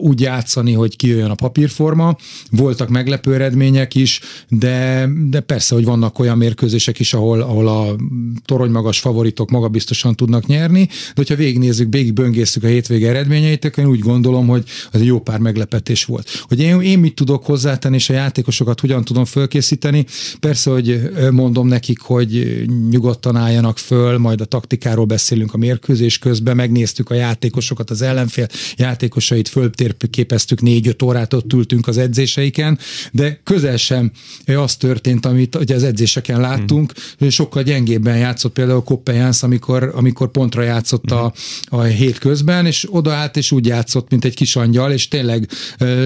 úgy 0.00 0.20
játszani, 0.20 0.72
hogy 0.72 0.96
kijöjjön 0.96 1.30
a 1.30 1.34
papírforma. 1.34 2.16
Voltak 2.50 2.88
meglepő 2.88 3.34
eredmények 3.34 3.94
is, 3.94 4.20
de, 4.48 5.08
de 5.28 5.40
persze, 5.40 5.74
hogy 5.74 5.84
vannak 5.84 6.18
olyan 6.18 6.38
mérkőzések 6.38 6.98
is, 6.98 7.14
ahol, 7.14 7.40
ahol 7.40 7.68
a 7.68 7.96
toronymagas 8.44 8.98
favoritok 8.98 9.50
magabiztosan 9.50 10.14
tudnak 10.14 10.46
nyerni, 10.46 10.84
de 10.86 11.12
hogyha 11.14 11.34
végignézzük, 11.34 11.92
végigböngésztük 11.92 12.62
a 12.62 12.66
hétvége 12.66 13.08
eredményeit, 13.08 13.64
akkor 13.64 13.84
én 13.84 13.90
úgy 13.90 13.98
gondolom, 13.98 14.46
hogy 14.46 14.64
az 14.92 15.00
egy 15.00 15.06
jó 15.06 15.20
pár 15.20 15.38
meglepetés 15.38 16.04
volt. 16.04 16.28
Hogy 16.48 16.60
én, 16.60 16.80
én 16.80 16.98
mit 16.98 17.14
tudok 17.14 17.44
hozzátenni, 17.44 17.96
és 17.96 18.10
a 18.10 18.12
játékosokat 18.12 18.80
hogyan 18.80 19.04
tudom 19.04 19.24
föl 19.24 19.37
fölkészíteni. 19.38 20.06
Persze, 20.40 20.70
hogy 20.70 21.10
mondom 21.30 21.68
nekik, 21.68 22.00
hogy 22.00 22.62
nyugodtan 22.90 23.36
álljanak 23.36 23.78
föl, 23.78 24.18
majd 24.18 24.40
a 24.40 24.44
taktikáról 24.44 25.04
beszélünk 25.04 25.54
a 25.54 25.56
mérkőzés 25.56 26.18
közben, 26.18 26.56
megnéztük 26.56 27.10
a 27.10 27.14
játékosokat, 27.14 27.90
az 27.90 28.02
ellenfél 28.02 28.46
játékosait, 28.76 29.48
föltérképeztük 29.48 30.60
négy-öt 30.60 31.02
órát, 31.02 31.34
ott 31.34 31.52
ültünk 31.52 31.86
az 31.88 31.98
edzéseiken, 31.98 32.78
de 33.12 33.40
közel 33.44 33.76
sem 33.76 34.12
az 34.46 34.76
történt, 34.76 35.26
amit 35.26 35.54
ugye 35.54 35.74
az 35.74 35.82
edzéseken 35.82 36.40
láttunk, 36.40 36.92
hmm. 37.18 37.28
sokkal 37.28 37.62
gyengébben 37.62 38.16
játszott 38.16 38.52
például 38.52 38.82
Koppejánsz, 38.82 39.42
amikor, 39.42 39.92
amikor 39.94 40.30
pontra 40.30 40.62
játszott 40.62 41.10
a, 41.10 41.32
a 41.64 41.82
hét 41.82 42.18
közben, 42.18 42.66
és 42.66 42.86
odaállt, 42.90 43.36
és 43.36 43.52
úgy 43.52 43.66
játszott, 43.66 44.10
mint 44.10 44.24
egy 44.24 44.34
kis 44.34 44.56
angyal, 44.56 44.92
és 44.92 45.08
tényleg 45.08 45.48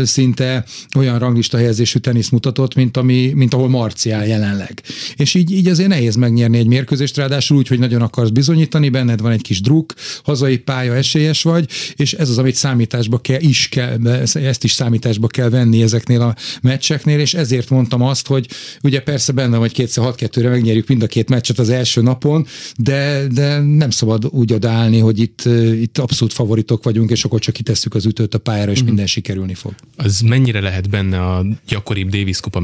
szinte 0.03 0.65
olyan 0.97 1.19
ranglista 1.19 1.57
helyezésű 1.57 1.99
tenisz 1.99 2.29
mutatott, 2.29 2.75
mint, 2.75 2.97
ami, 2.97 3.22
mint 3.35 3.55
ahol 3.55 3.69
Marciál 3.69 4.27
jelenleg. 4.27 4.83
És 5.17 5.35
így, 5.35 5.51
így 5.51 5.69
azért 5.69 5.89
nehéz 5.89 6.17
megnyerni 6.17 6.59
egy 6.59 6.67
mérkőzést, 6.67 7.17
ráadásul 7.17 7.57
úgy, 7.57 7.69
hogy 7.69 7.79
nagyon 7.79 8.03
akarsz 8.03 8.31
bizonyítani, 8.31 8.89
benned 8.89 9.21
van 9.21 9.33
egy 9.33 9.43
kis 9.43 9.61
druk, 9.61 9.95
hazai 10.25 10.59
pálya 10.59 10.95
esélyes 10.95 11.43
vagy, 11.43 11.69
és 11.97 12.13
ez 12.13 12.29
az, 12.29 12.39
amit 12.39 12.55
számításba 12.55 13.19
kell, 13.19 13.41
is 13.41 13.69
kell, 13.69 14.07
ezt 14.35 14.65
is 14.65 14.73
számításba 14.73 15.27
kell 15.27 15.49
venni 15.49 15.83
ezeknél 15.83 16.21
a 16.21 16.35
meccseknél, 16.63 17.19
és 17.19 17.35
ezért 17.35 17.71
mondtam 17.71 18.03
azt, 18.03 18.27
hogy 18.27 18.49
ugye 18.83 19.01
persze 19.01 19.33
benne 19.33 19.57
vagy 19.57 19.73
kétszer 19.73 20.05
6 20.05 20.17
2 20.17 20.49
megnyerjük 20.49 20.89
mind 20.89 21.03
a 21.03 21.07
két 21.07 21.29
meccset 21.29 21.59
az 21.59 21.69
első 21.71 22.03
napon, 22.03 22.47
de, 22.77 23.27
de 23.33 23.59
nem 23.59 23.91
szabad 23.91 24.27
úgy 24.31 24.53
odaállni, 24.53 24.99
hogy 24.99 25.19
itt, 25.19 25.43
itt 25.81 25.99
abszolút 25.99 26.33
favoritok 26.33 26.85
vagyunk, 26.85 27.11
és 27.11 27.25
akkor 27.25 27.41
csak 27.41 27.55
kitesszük 27.55 27.95
az 27.95 28.07
ütőt 28.07 28.35
a 28.35 28.39
pályára, 28.39 28.71
és 28.71 28.83
mm. 28.83 28.85
minden 28.85 29.07
sikerülni 29.07 29.55
fog. 29.55 29.75
Az 29.97 30.21
mennyire 30.21 30.61
lehet 30.61 30.91
benne 30.91 31.21
a 31.21 31.47
gyakoribb 31.69 32.09
Davis 32.09 32.41
kupa 32.41 32.61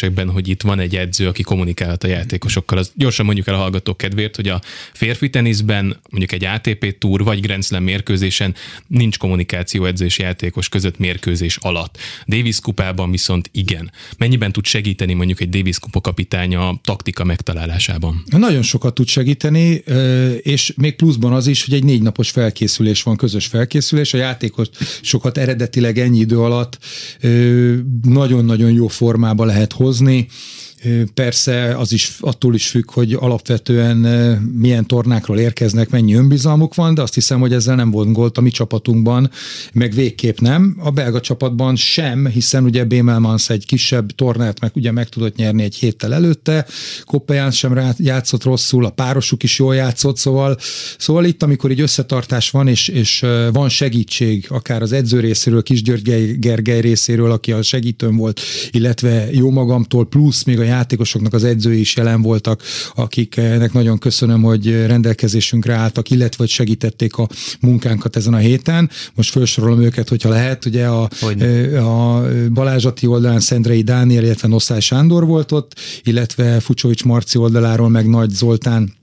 meglepetésekben, 0.00 0.30
hogy 0.30 0.48
itt 0.48 0.62
van 0.62 0.78
egy 0.78 0.96
edző, 0.96 1.28
aki 1.28 1.42
kommunikálhat 1.42 2.04
a 2.04 2.08
játékosokkal? 2.08 2.78
Az 2.78 2.92
gyorsan 2.94 3.24
mondjuk 3.24 3.46
el 3.46 3.54
a 3.54 3.58
hallgatók 3.58 3.96
kedvéért, 3.96 4.36
hogy 4.36 4.48
a 4.48 4.60
férfi 4.92 5.30
teniszben 5.30 5.96
mondjuk 6.10 6.32
egy 6.32 6.44
ATP 6.44 6.98
túr 6.98 7.24
vagy 7.24 7.40
Grand 7.40 7.64
Slam 7.64 7.82
mérkőzésen 7.82 8.54
nincs 8.86 9.18
kommunikáció 9.18 9.84
edzős 9.84 10.18
játékos 10.18 10.68
között 10.68 10.98
mérkőzés 10.98 11.56
alatt. 11.56 11.98
Davis 12.26 12.60
kupában 12.60 13.10
viszont 13.10 13.48
igen. 13.52 13.90
Mennyiben 14.18 14.52
tud 14.52 14.66
segíteni 14.66 15.12
mondjuk 15.12 15.40
egy 15.40 15.48
Davis 15.48 15.78
kupa 15.78 16.00
kapitánya 16.00 16.68
a 16.68 16.80
taktika 16.84 17.24
megtalálásában? 17.24 18.22
Nagyon 18.26 18.62
sokat 18.62 18.94
tud 18.94 19.08
segíteni, 19.08 19.82
és 20.42 20.72
még 20.76 20.96
pluszban 20.96 21.32
az 21.32 21.46
is, 21.46 21.64
hogy 21.64 21.74
egy 21.74 21.84
négy 21.84 22.02
napos 22.02 22.30
felkészülés 22.30 23.02
van, 23.02 23.16
közös 23.16 23.46
felkészülés. 23.46 24.14
A 24.14 24.16
játékos 24.16 24.68
sokat 25.02 25.38
eredetileg 25.38 25.98
ennyi 25.98 26.18
idő 26.18 26.38
alatt 26.38 26.78
nagyon-nagyon 28.02 28.72
jó 28.72 28.88
formába 28.88 29.44
lehet 29.44 29.72
hozni 29.86 30.26
Persze 31.14 31.76
az 31.76 31.92
is 31.92 32.16
attól 32.20 32.54
is 32.54 32.66
függ, 32.66 32.90
hogy 32.90 33.12
alapvetően 33.12 33.96
milyen 34.58 34.86
tornákról 34.86 35.38
érkeznek, 35.38 35.90
mennyi 35.90 36.14
önbizalmuk 36.14 36.74
van, 36.74 36.94
de 36.94 37.02
azt 37.02 37.14
hiszem, 37.14 37.40
hogy 37.40 37.52
ezzel 37.52 37.74
nem 37.74 37.90
volt 37.90 38.12
gólt 38.12 38.38
a 38.38 38.40
mi 38.40 38.50
csapatunkban, 38.50 39.30
meg 39.72 39.92
végképp 39.92 40.38
nem. 40.38 40.76
A 40.78 40.90
belga 40.90 41.20
csapatban 41.20 41.76
sem, 41.76 42.26
hiszen 42.26 42.64
ugye 42.64 42.84
Bémelmans 42.84 43.50
egy 43.50 43.66
kisebb 43.66 44.10
tornát 44.10 44.60
meg 44.60 44.70
ugye 44.74 44.92
meg 44.92 45.08
tudott 45.08 45.36
nyerni 45.36 45.62
egy 45.62 45.74
héttel 45.74 46.14
előtte, 46.14 46.66
Koppeján 47.04 47.50
sem 47.50 47.80
játszott 47.98 48.44
rosszul, 48.44 48.84
a 48.84 48.90
párosuk 48.90 49.42
is 49.42 49.58
jól 49.58 49.74
játszott, 49.74 50.16
szóval, 50.16 50.56
szóval 50.98 51.24
itt, 51.24 51.42
amikor 51.42 51.70
így 51.70 51.80
összetartás 51.80 52.50
van, 52.50 52.68
és, 52.68 52.88
és 52.88 53.24
van 53.52 53.68
segítség, 53.68 54.46
akár 54.48 54.82
az 54.82 54.92
edző 54.92 55.20
részéről, 55.20 55.62
Kis 55.62 55.82
György 55.82 56.38
Gergely 56.38 56.80
részéről, 56.80 57.30
aki 57.30 57.52
a 57.52 57.62
segítőm 57.62 58.16
volt, 58.16 58.40
illetve 58.70 59.32
jó 59.32 59.50
magamtól, 59.50 60.06
plusz 60.06 60.42
még 60.42 60.58
a 60.58 60.64
játékosoknak 60.66 61.32
az 61.32 61.44
edzői 61.44 61.80
is 61.80 61.96
jelen 61.96 62.22
voltak, 62.22 62.62
akiknek 62.94 63.72
nagyon 63.72 63.98
köszönöm, 63.98 64.42
hogy 64.42 64.86
rendelkezésünkre 64.86 65.74
álltak, 65.74 66.10
illetve 66.10 66.36
hogy 66.36 66.48
segítették 66.48 67.16
a 67.16 67.28
munkánkat 67.60 68.16
ezen 68.16 68.34
a 68.34 68.36
héten. 68.36 68.90
Most 69.14 69.30
felsorolom 69.30 69.80
őket, 69.80 70.08
hogyha 70.08 70.28
lehet. 70.28 70.64
Ugye 70.64 70.86
a, 70.86 71.08
a 71.78 72.24
Balázsati 72.52 73.06
oldalán 73.06 73.40
Szendrei 73.40 73.82
Dániel, 73.82 74.24
illetve 74.24 74.48
Noszály 74.48 74.80
Sándor 74.80 75.26
volt 75.26 75.52
ott, 75.52 75.72
illetve 76.02 76.60
Fucsovics 76.60 77.04
Marci 77.04 77.38
oldaláról 77.38 77.88
meg 77.88 78.08
Nagy 78.08 78.30
Zoltán 78.30 78.94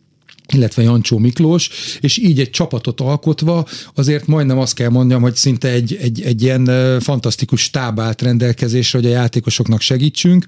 illetve 0.53 0.81
Jancsó 0.81 1.17
Miklós, 1.17 1.69
és 1.99 2.17
így 2.17 2.39
egy 2.39 2.49
csapatot 2.49 3.01
alkotva 3.01 3.67
azért 3.93 4.27
majdnem 4.27 4.59
azt 4.59 4.73
kell 4.73 4.89
mondjam, 4.89 5.21
hogy 5.21 5.35
szinte 5.35 5.69
egy, 5.69 5.97
egy, 6.01 6.21
egy 6.21 6.41
ilyen 6.41 6.99
fantasztikus 6.99 7.61
stáb 7.61 7.99
állt 7.99 8.21
rendelkezésre, 8.21 8.99
hogy 8.99 9.07
a 9.07 9.13
játékosoknak 9.13 9.81
segítsünk, 9.81 10.45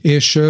és, 0.00 0.40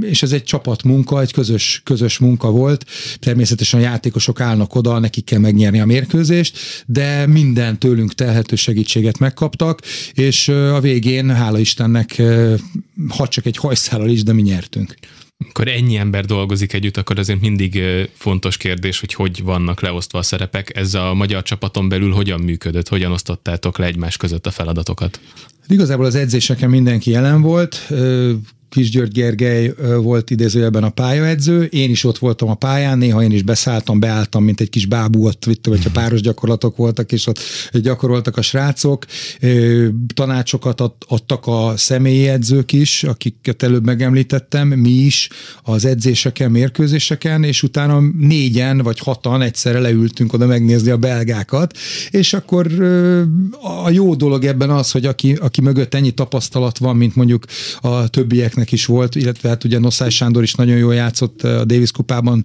és 0.00 0.22
ez 0.22 0.32
egy 0.32 0.44
csapatmunka, 0.44 1.20
egy 1.20 1.32
közös, 1.32 1.80
közös 1.84 2.18
munka 2.18 2.50
volt. 2.50 2.84
Természetesen 3.18 3.80
a 3.80 3.82
játékosok 3.82 4.40
állnak 4.40 4.74
oda, 4.74 4.98
nekik 4.98 5.24
kell 5.24 5.38
megnyerni 5.38 5.80
a 5.80 5.86
mérkőzést, 5.86 6.58
de 6.86 7.26
minden 7.26 7.78
tőlünk 7.78 8.14
telhető 8.14 8.56
segítséget 8.56 9.18
megkaptak, 9.18 9.82
és 10.12 10.48
a 10.48 10.80
végén, 10.80 11.30
hála 11.30 11.58
Istennek, 11.58 12.22
ha 13.08 13.28
csak 13.28 13.46
egy 13.46 13.56
hajszállal 13.56 14.08
is, 14.08 14.22
de 14.22 14.32
mi 14.32 14.42
nyertünk 14.42 14.94
amikor 15.44 15.68
ennyi 15.68 15.96
ember 15.96 16.24
dolgozik 16.24 16.72
együtt, 16.72 16.96
akkor 16.96 17.18
azért 17.18 17.40
mindig 17.40 17.82
fontos 18.12 18.56
kérdés, 18.56 19.00
hogy 19.00 19.14
hogy 19.14 19.42
vannak 19.42 19.80
leosztva 19.80 20.18
a 20.18 20.22
szerepek. 20.22 20.76
Ez 20.76 20.94
a 20.94 21.14
magyar 21.14 21.42
csapaton 21.42 21.88
belül 21.88 22.12
hogyan 22.12 22.40
működött, 22.40 22.88
hogyan 22.88 23.12
osztottátok 23.12 23.78
le 23.78 23.86
egymás 23.86 24.16
között 24.16 24.46
a 24.46 24.50
feladatokat? 24.50 25.20
Igazából 25.68 26.04
az 26.04 26.14
edzéseken 26.14 26.70
mindenki 26.70 27.10
jelen 27.10 27.42
volt, 27.42 27.92
Kis 28.68 28.90
György 28.90 29.12
Gergely 29.12 29.74
volt 30.02 30.30
idézőjelben 30.30 30.84
a 30.84 30.90
pályaedző, 30.90 31.62
én 31.64 31.90
is 31.90 32.04
ott 32.04 32.18
voltam 32.18 32.48
a 32.48 32.54
pályán, 32.54 32.98
néha 32.98 33.22
én 33.22 33.30
is 33.30 33.42
beszálltam, 33.42 34.00
beálltam, 34.00 34.44
mint 34.44 34.60
egy 34.60 34.70
kis 34.70 34.86
bábú 34.86 35.26
ott, 35.26 35.44
vagy 35.62 35.84
ha 35.84 35.90
páros 35.92 36.20
gyakorlatok 36.20 36.76
voltak, 36.76 37.12
és 37.12 37.26
ott 37.26 37.40
gyakoroltak 37.72 38.36
a 38.36 38.42
srácok. 38.42 39.04
Tanácsokat 40.14 40.82
adtak 41.08 41.46
a 41.46 41.72
személyi 41.76 42.28
edzők 42.28 42.72
is, 42.72 43.04
akiket 43.04 43.62
előbb 43.62 43.84
megemlítettem, 43.84 44.68
mi 44.68 44.90
is 44.90 45.28
az 45.62 45.84
edzéseken, 45.84 46.50
mérkőzéseken, 46.50 47.44
és 47.44 47.62
utána 47.62 48.00
négyen 48.18 48.78
vagy 48.78 48.98
hatan 48.98 49.42
egyszerre 49.42 49.78
leültünk 49.78 50.32
oda 50.32 50.46
megnézni 50.46 50.90
a 50.90 50.96
belgákat, 50.96 51.76
és 52.10 52.32
akkor 52.32 52.82
a 53.84 53.90
jó 53.90 54.14
dolog 54.14 54.44
ebben 54.44 54.70
az, 54.70 54.90
hogy 54.90 55.06
aki, 55.06 55.32
aki 55.32 55.60
mögött 55.60 55.94
ennyi 55.94 56.10
tapasztalat 56.10 56.78
van, 56.78 56.96
mint 56.96 57.14
mondjuk 57.14 57.44
a 57.80 58.08
többiek 58.08 58.56
gyerekeknek 58.58 58.72
is 58.72 58.86
volt, 58.86 59.14
illetve 59.14 59.48
hát 59.48 59.64
ugye 59.64 59.78
Noszály 59.78 60.10
Sándor 60.10 60.42
is 60.42 60.54
nagyon 60.54 60.76
jól 60.76 60.94
játszott 60.94 61.42
a 61.42 61.64
Davis 61.64 61.90
kupában, 61.90 62.44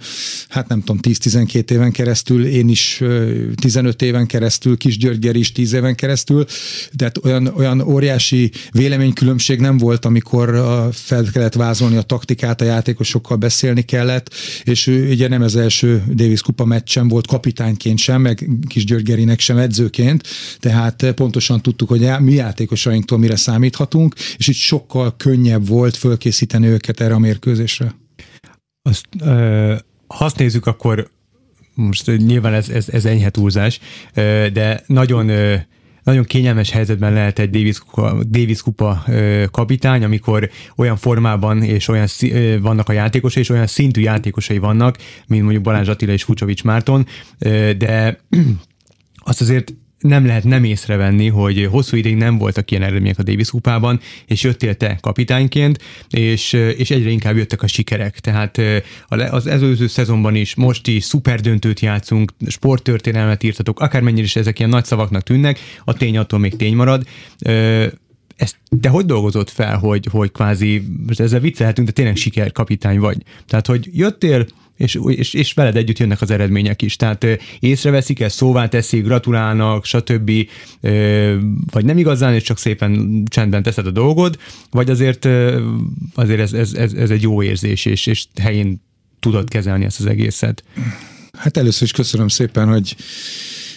hát 0.49 0.67
nem 0.67 0.79
tudom, 0.79 0.99
10-12 1.01 1.71
éven 1.71 1.91
keresztül, 1.91 2.45
én 2.45 2.69
is 2.69 3.01
15 3.55 4.01
éven 4.01 4.27
keresztül, 4.27 4.77
Kis 4.77 4.97
György 4.97 5.35
is 5.35 5.51
10 5.51 5.73
éven 5.73 5.95
keresztül, 5.95 6.45
tehát 6.95 7.17
olyan, 7.23 7.47
olyan 7.47 7.81
óriási 7.81 8.51
véleménykülönbség 8.71 9.59
nem 9.59 9.77
volt, 9.77 10.05
amikor 10.05 10.59
fel 10.91 11.23
kellett 11.31 11.53
vázolni 11.53 11.95
a 11.95 12.01
taktikát, 12.01 12.61
a 12.61 12.65
játékosokkal 12.65 13.37
beszélni 13.37 13.81
kellett, 13.81 14.33
és 14.63 14.87
ő 14.87 15.09
ugye 15.09 15.27
nem 15.27 15.41
az 15.41 15.55
első 15.55 16.03
Davis 16.13 16.41
kupa 16.41 16.65
meccsen 16.65 17.07
volt 17.07 17.27
kapitányként 17.27 17.97
sem, 17.97 18.21
meg 18.21 18.49
Kis 18.67 18.85
György 18.85 19.35
sem 19.37 19.57
edzőként, 19.57 20.27
tehát 20.59 21.11
pontosan 21.15 21.61
tudtuk, 21.61 21.89
hogy 21.89 22.09
mi 22.19 22.33
játékosainktól 22.33 23.17
mire 23.17 23.35
számíthatunk, 23.35 24.15
és 24.37 24.47
itt 24.47 24.55
sokkal 24.55 25.13
könnyebb 25.17 25.67
volt 25.67 25.97
fölkészíteni 26.03 26.67
őket 26.67 27.01
erre 27.01 27.13
a 27.13 27.19
mérkőzésre? 27.19 27.95
Azt, 28.81 29.05
ha 30.07 30.25
azt 30.25 30.37
nézzük, 30.37 30.65
akkor 30.65 31.09
most 31.73 32.17
nyilván 32.17 32.53
ez, 32.53 32.69
ez, 32.69 32.89
ez 32.89 33.05
enyhe 33.05 33.29
túlzás, 33.29 33.79
de 34.53 34.83
nagyon 34.87 35.31
nagyon 36.03 36.23
kényelmes 36.23 36.71
helyzetben 36.71 37.13
lehet 37.13 37.39
egy 37.39 37.49
Davis 37.49 37.79
Kupa, 37.79 38.23
Davis 38.23 38.61
Kupa 38.61 39.05
kapitány, 39.51 40.03
amikor 40.03 40.49
olyan 40.75 40.97
formában 40.97 41.63
és 41.63 41.87
olyan 41.87 42.07
vannak 42.61 42.89
a 42.89 42.93
játékosai, 42.93 43.41
és 43.41 43.49
olyan 43.49 43.67
szintű 43.67 44.01
játékosai 44.01 44.57
vannak, 44.57 44.97
mint 45.27 45.43
mondjuk 45.43 45.63
Balázs 45.63 45.87
Attila 45.87 46.11
és 46.11 46.23
Fucsovics 46.23 46.63
Márton, 46.63 47.05
de 47.77 48.19
azt 49.15 49.41
azért 49.41 49.73
nem 50.03 50.25
lehet 50.25 50.43
nem 50.43 50.63
észrevenni, 50.63 51.27
hogy 51.27 51.67
hosszú 51.71 51.97
ideig 51.97 52.15
nem 52.15 52.37
voltak 52.37 52.71
ilyen 52.71 52.83
eredmények 52.83 53.19
a 53.19 53.23
Davis 53.23 53.49
kupában, 53.49 53.99
és 54.25 54.43
jöttél 54.43 54.75
te 54.75 54.97
kapitányként, 55.01 55.79
és, 56.09 56.53
és 56.53 56.91
egyre 56.91 57.09
inkább 57.09 57.35
jöttek 57.35 57.61
a 57.61 57.67
sikerek. 57.67 58.19
Tehát 58.19 58.61
az 59.07 59.47
előző 59.47 59.87
szezonban 59.87 60.35
is, 60.35 60.55
most 60.55 60.87
is 60.87 61.03
szuper 61.03 61.39
döntőt 61.39 61.79
játszunk, 61.79 62.33
sporttörténelmet 62.47 63.43
írtatok, 63.43 63.79
akármennyire 63.79 64.23
is 64.23 64.35
ezek 64.35 64.59
ilyen 64.59 64.71
nagy 64.71 64.85
szavaknak 64.85 65.23
tűnnek, 65.23 65.59
a 65.83 65.93
tény 65.93 66.17
attól 66.17 66.39
még 66.39 66.55
tény 66.55 66.75
marad 66.75 67.05
ezt 68.35 68.57
te 68.81 68.89
hogy 68.89 69.05
dolgozott 69.05 69.49
fel, 69.49 69.77
hogy, 69.77 70.07
hogy 70.11 70.31
kvázi, 70.31 70.83
most 71.07 71.19
ezzel 71.19 71.39
viccelhetünk, 71.39 71.87
de 71.87 71.93
tényleg 71.93 72.15
sikerkapitány 72.15 72.99
vagy. 72.99 73.17
Tehát, 73.47 73.67
hogy 73.67 73.89
jöttél, 73.91 74.45
és, 74.77 74.99
és, 75.07 75.33
és 75.33 75.53
veled 75.53 75.75
együtt 75.75 75.99
jönnek 75.99 76.21
az 76.21 76.31
eredmények 76.31 76.81
is. 76.81 76.95
Tehát 76.95 77.25
észreveszik 77.59 78.19
ezt, 78.19 78.35
szóvá 78.35 78.67
teszik, 78.67 79.03
gratulálnak, 79.03 79.85
stb. 79.85 80.31
Vagy 81.71 81.85
nem 81.85 81.97
igazán, 81.97 82.33
és 82.33 82.43
csak 82.43 82.57
szépen 82.57 83.23
csendben 83.29 83.63
teszed 83.63 83.87
a 83.87 83.91
dolgod, 83.91 84.37
vagy 84.69 84.89
azért, 84.89 85.27
azért 86.13 86.39
ez, 86.39 86.53
ez, 86.53 86.73
ez, 86.73 86.93
ez 86.93 87.09
egy 87.09 87.21
jó 87.21 87.43
érzés, 87.43 87.85
és, 87.85 88.05
és 88.05 88.25
helyén 88.41 88.81
tudod 89.19 89.49
kezelni 89.49 89.85
ezt 89.85 89.99
az 89.99 90.05
egészet. 90.05 90.63
Hát 91.37 91.57
először 91.57 91.83
is 91.83 91.91
köszönöm 91.91 92.27
szépen, 92.27 92.67
hogy 92.67 92.95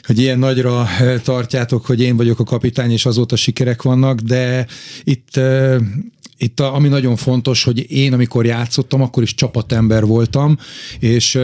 hogy 0.02 0.18
ilyen 0.18 0.38
nagyra 0.38 0.88
tartjátok, 1.22 1.86
hogy 1.86 2.00
én 2.00 2.16
vagyok 2.16 2.38
a 2.38 2.44
kapitány, 2.44 2.90
és 2.90 3.06
azóta 3.06 3.36
sikerek 3.36 3.82
vannak, 3.82 4.20
de 4.20 4.66
itt 5.04 5.40
itt 6.38 6.60
a, 6.60 6.74
ami 6.74 6.88
nagyon 6.88 7.16
fontos, 7.16 7.64
hogy 7.64 7.90
én 7.90 8.12
amikor 8.12 8.46
játszottam, 8.46 9.02
akkor 9.02 9.22
is 9.22 9.34
csapatember 9.34 10.04
voltam, 10.04 10.58
és 10.98 11.34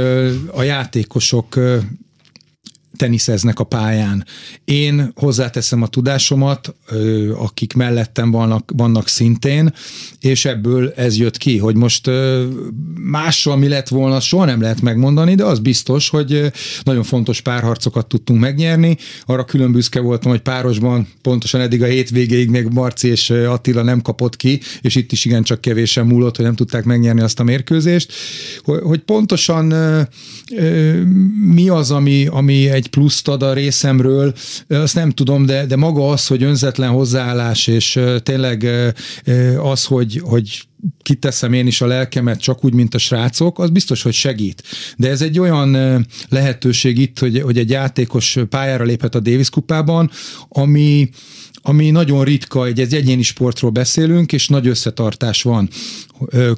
a 0.53 0.63
játékosok 0.63 1.59
teniszeznek 2.97 3.59
a 3.59 3.65
pályán. 3.65 4.25
Én 4.65 5.13
hozzáteszem 5.15 5.83
a 5.83 5.87
tudásomat, 5.87 6.75
akik 7.35 7.73
mellettem 7.73 8.31
vannak, 8.31 8.71
vannak 8.77 9.09
szintén, 9.09 9.75
és 10.21 10.45
ebből 10.45 10.93
ez 10.97 11.17
jött 11.17 11.37
ki, 11.37 11.59
hogy 11.59 11.77
most 11.77 12.11
mással 13.01 13.57
mi 13.57 13.69
lett 13.69 13.89
volna, 13.89 14.21
soha 14.21 14.45
nem 14.45 14.61
lehet 14.61 14.81
megmondani, 14.81 15.35
de 15.35 15.45
az 15.45 15.59
biztos, 15.59 16.09
hogy 16.09 16.53
nagyon 16.83 17.03
fontos 17.03 17.41
párharcokat 17.41 18.07
tudtunk 18.07 18.41
megnyerni. 18.41 18.97
Arra 19.25 19.45
külön 19.45 19.73
büszke 19.73 20.01
voltam, 20.01 20.31
hogy 20.31 20.41
párosban 20.41 21.09
pontosan 21.23 21.61
eddig 21.61 21.83
a 21.83 21.87
hétvégéig 21.87 22.49
még 22.49 22.67
Marci 22.67 23.09
és 23.09 23.31
Attila 23.31 23.83
nem 23.83 24.03
kapott 24.03 24.37
ki, 24.37 24.61
és 24.81 24.95
itt 24.95 25.13
is 25.13 25.25
igen 25.25 25.43
csak 25.43 25.61
kevésen 25.61 26.07
múlott, 26.07 26.37
hogy 26.37 26.45
nem 26.45 26.55
tudták 26.55 26.85
megnyerni 26.85 27.21
azt 27.21 27.41
a 27.41 27.45
mérkőzést. 27.45 28.13
Hogy 28.65 29.01
pontosan 29.01 29.75
mi 31.53 31.69
az, 31.69 31.91
ami, 31.91 32.27
ami 32.27 32.69
egy 32.69 32.82
pluszt 32.89 33.29
ad 33.29 33.43
a 33.43 33.53
részemről, 33.53 34.35
azt 34.69 34.95
nem 34.95 35.11
tudom, 35.11 35.47
de, 35.47 35.67
de 35.67 35.77
maga 35.77 36.09
az, 36.09 36.27
hogy 36.27 36.43
önzetlen 36.43 36.91
hozzáállás, 36.91 37.67
és 37.67 38.01
tényleg 38.23 38.69
az, 39.59 39.85
hogy, 39.85 40.21
hogy 40.25 40.67
kiteszem 41.03 41.53
én 41.53 41.67
is 41.67 41.81
a 41.81 41.87
lelkemet 41.87 42.41
csak 42.41 42.65
úgy, 42.65 42.75
mint 42.75 42.95
a 42.95 42.99
srácok, 42.99 43.59
az 43.59 43.71
biztos, 43.71 44.03
hogy 44.03 44.13
segít. 44.13 44.63
De 44.97 45.09
ez 45.09 45.23
egy 45.23 45.39
olyan 45.39 46.07
lehetőség 46.29 46.99
itt, 46.99 47.19
hogy, 47.19 47.41
hogy 47.41 47.59
egy 47.59 47.71
játékos 47.71 48.39
pályára 48.49 48.85
léphet 48.85 49.15
a 49.15 49.21
Davis 49.21 49.51
kupában, 49.51 50.11
ami, 50.49 51.11
ami 51.63 51.91
nagyon 51.91 52.25
ritka, 52.25 52.67
egy, 52.67 52.81
egy 52.81 52.95
egyéni 52.95 53.23
sportról 53.23 53.71
beszélünk, 53.71 54.33
és 54.33 54.49
nagy 54.49 54.67
összetartás 54.67 55.43
van. 55.43 55.69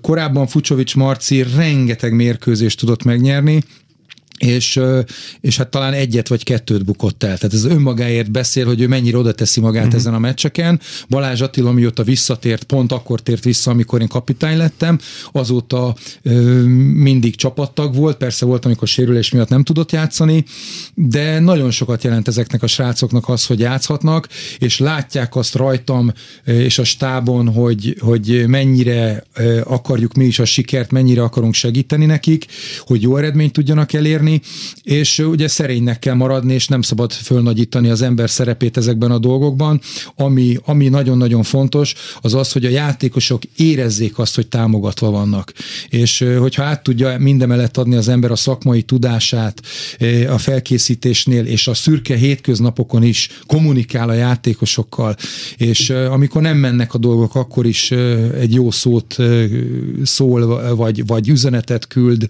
Korábban 0.01 0.47
Fucsovics 0.47 0.97
Marci 0.97 1.45
rengeteg 1.57 2.15
mérkőzést 2.15 2.79
tudott 2.79 3.03
megnyerni, 3.03 3.63
és, 4.39 4.81
és 5.41 5.57
hát 5.57 5.69
talán 5.69 5.93
egyet 5.93 6.29
vagy 6.29 6.45
kettőt 6.45 6.85
bukott 6.85 7.23
el. 7.23 7.39
Tehát 7.39 7.55
ez 7.55 7.65
önmagáért 7.65 8.31
beszél, 8.31 8.67
hogy 8.67 8.81
ő 8.81 8.89
mennyire 8.89 9.19
oda 9.19 9.33
teszi 9.33 9.61
magát 9.61 9.85
uh-huh. 9.85 10.01
ezen 10.01 10.15
a 10.15 10.19
meccseken. 10.19 10.81
Balázs 11.09 11.41
Attila, 11.41 11.73
mióta 11.73 12.03
visszatért, 12.03 12.65
pont 12.65 12.93
akkor 12.93 13.21
tért 13.21 13.45
vissza, 13.45 13.71
amikor 13.71 14.01
én 14.01 14.09
kapitány 14.09 14.57
lettem, 14.57 14.99
azóta 15.33 15.95
ö, 16.23 16.63
mindig 16.93 17.35
csapattag 17.35 17.95
volt, 17.95 18.17
persze 18.17 18.45
volt, 18.45 18.65
amikor 18.65 18.89
sérülés 18.89 19.31
miatt 19.31 19.49
nem 19.49 19.65
tudott 19.65 19.93
játszani, 19.93 20.45
de 20.95 21.39
nagyon 21.39 21.71
sokat 21.71 22.05
jelent 22.05 22.29
ezeknek 22.29 22.63
a 22.63 22.67
srácoknak 22.67 23.29
az, 23.29 23.47
hogy 23.47 23.59
játszhatnak, 23.59 24.29
és 24.59 24.79
látják 24.79 25.37
azt 25.37 25.55
rajtam 25.55 26.13
és 26.45 26.79
a 26.79 26.85
stábon, 26.85 27.49
hogy, 27.49 27.97
hogy 28.01 28.45
mennyire 28.47 29.25
akarjuk 29.65 30.15
mi 30.15 30.25
is 30.25 30.39
a 30.39 30.45
sikert, 30.45 30.91
mennyire 30.91 31.23
akarunk 31.23 31.55
segíteni 31.55 32.07
nekik, 32.07 32.47
hogy 32.81 33.03
jó 33.03 33.17
eredményt 33.17 33.53
tudjanak 33.53 33.93
elérni, 33.93 34.24
elérni, 34.25 34.41
és 34.83 35.19
ugye 35.19 35.49
szerénynek 35.49 35.99
kell 35.99 36.15
maradni, 36.15 36.55
és 36.55 36.69
nem 36.69 36.83
szabad 36.83 37.13
fölnagyítani 37.13 37.89
az 37.89 38.03
ember 38.03 38.31
szerepét 38.31 38.77
ezekben 38.77 39.11
a 39.11 39.19
dolgokban. 39.19 39.81
Ami, 40.17 40.57
ami 40.65 40.89
nagyon-nagyon 40.89 41.43
fontos, 41.43 41.95
az 42.21 42.35
az, 42.35 42.53
hogy 42.53 42.65
a 42.65 42.69
játékosok 42.69 43.43
érezzék 43.57 44.19
azt, 44.19 44.35
hogy 44.35 44.47
támogatva 44.47 45.11
vannak. 45.11 45.53
És 45.89 46.25
hogyha 46.39 46.63
át 46.63 46.83
tudja 46.83 47.19
mindemellett 47.19 47.77
adni 47.77 47.97
az 47.97 48.09
ember 48.09 48.31
a 48.31 48.37
szakmai 48.37 48.83
tudását 48.83 49.61
a 50.29 50.39
felkészítésnél, 50.39 51.45
és 51.45 51.69
a 51.69 51.75
szürke 51.75 52.17
hétköznapokon 52.17 53.03
is 53.03 53.29
kommunikál 53.47 54.09
a 54.09 54.13
játékosokkal, 54.13 55.17
és 55.57 55.91
amikor 55.91 56.43
nem 56.43 56.57
mennek 56.57 56.95
a 56.95 56.99
dolgok, 56.99 57.35
akkor 57.35 57.67
is 57.67 57.91
egy 58.41 58.55
jó 58.55 58.71
szót 58.71 59.17
szól, 60.03 60.75
vagy, 60.77 61.07
vagy 61.07 61.29
üzenetet 61.29 61.87
küld, 61.87 62.27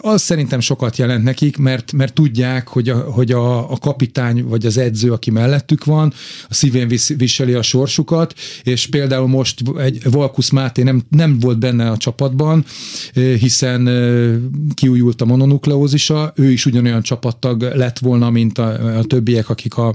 az 0.00 0.22
szerintem 0.22 0.60
sokat 0.60 0.93
sokat 0.94 1.08
jelent 1.08 1.24
nekik, 1.24 1.56
mert, 1.56 1.92
mert 1.92 2.14
tudják, 2.14 2.68
hogy, 2.68 2.88
a, 2.88 2.96
hogy 2.96 3.32
a, 3.32 3.72
a 3.72 3.76
kapitány 3.76 4.44
vagy 4.44 4.66
az 4.66 4.78
edző, 4.78 5.12
aki 5.12 5.30
mellettük 5.30 5.84
van, 5.84 6.12
a 6.48 6.54
szívén 6.54 6.88
vis, 6.88 7.08
viseli 7.08 7.52
a 7.52 7.62
sorsukat, 7.62 8.34
és 8.62 8.86
például 8.86 9.28
most 9.28 9.62
egy 9.78 10.10
Valkusz 10.10 10.50
Máté 10.50 10.82
nem, 10.82 11.02
nem 11.08 11.38
volt 11.38 11.58
benne 11.58 11.90
a 11.90 11.96
csapatban, 11.96 12.64
hiszen 13.14 13.88
kiújult 14.74 15.20
a 15.20 15.24
mononukleózisa, 15.24 16.32
ő 16.36 16.50
is 16.50 16.66
ugyanolyan 16.66 17.02
csapattag 17.02 17.62
lett 17.62 17.98
volna, 17.98 18.30
mint 18.30 18.58
a, 18.58 18.98
a 18.98 19.04
többiek, 19.04 19.48
akik 19.48 19.76
a 19.76 19.94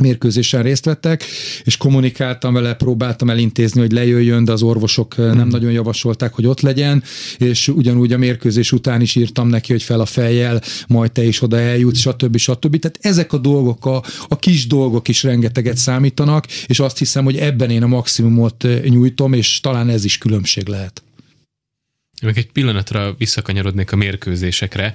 mérkőzésen 0.00 0.62
részt 0.62 0.84
vettek, 0.84 1.24
és 1.64 1.76
kommunikáltam 1.76 2.54
vele, 2.54 2.74
próbáltam 2.74 3.30
elintézni, 3.30 3.80
hogy 3.80 3.92
lejöjjön, 3.92 4.44
de 4.44 4.52
az 4.52 4.62
orvosok 4.62 5.14
hmm. 5.14 5.36
nem 5.36 5.48
nagyon 5.48 5.72
javasolták, 5.72 6.34
hogy 6.34 6.46
ott 6.46 6.60
legyen, 6.60 7.02
és 7.38 7.68
ugyanúgy 7.68 8.12
a 8.12 8.18
mérkőzés 8.18 8.72
után 8.72 9.00
is 9.00 9.14
írtam 9.14 9.48
neki, 9.48 9.72
hogy 9.72 9.82
fel 9.82 10.00
a 10.00 10.06
fejjel, 10.06 10.62
majd 10.88 11.12
te 11.12 11.24
is 11.24 11.42
oda 11.42 11.58
eljutsz, 11.58 11.98
stb. 11.98 12.36
stb. 12.36 12.78
Tehát 12.78 12.98
ezek 13.00 13.32
a 13.32 13.38
dolgok, 13.38 13.86
a, 13.86 14.02
a 14.28 14.38
kis 14.38 14.66
dolgok 14.66 15.08
is 15.08 15.22
rengeteget 15.22 15.76
számítanak, 15.76 16.46
és 16.66 16.80
azt 16.80 16.98
hiszem, 16.98 17.24
hogy 17.24 17.36
ebben 17.36 17.70
én 17.70 17.82
a 17.82 17.86
maximumot 17.86 18.66
nyújtom, 18.84 19.32
és 19.32 19.60
talán 19.60 19.88
ez 19.88 20.04
is 20.04 20.18
különbség 20.18 20.66
lehet. 20.66 21.02
Még 22.22 22.36
egy 22.36 22.52
pillanatra 22.52 23.14
visszakanyarodnék 23.18 23.92
a 23.92 23.96
mérkőzésekre 23.96 24.94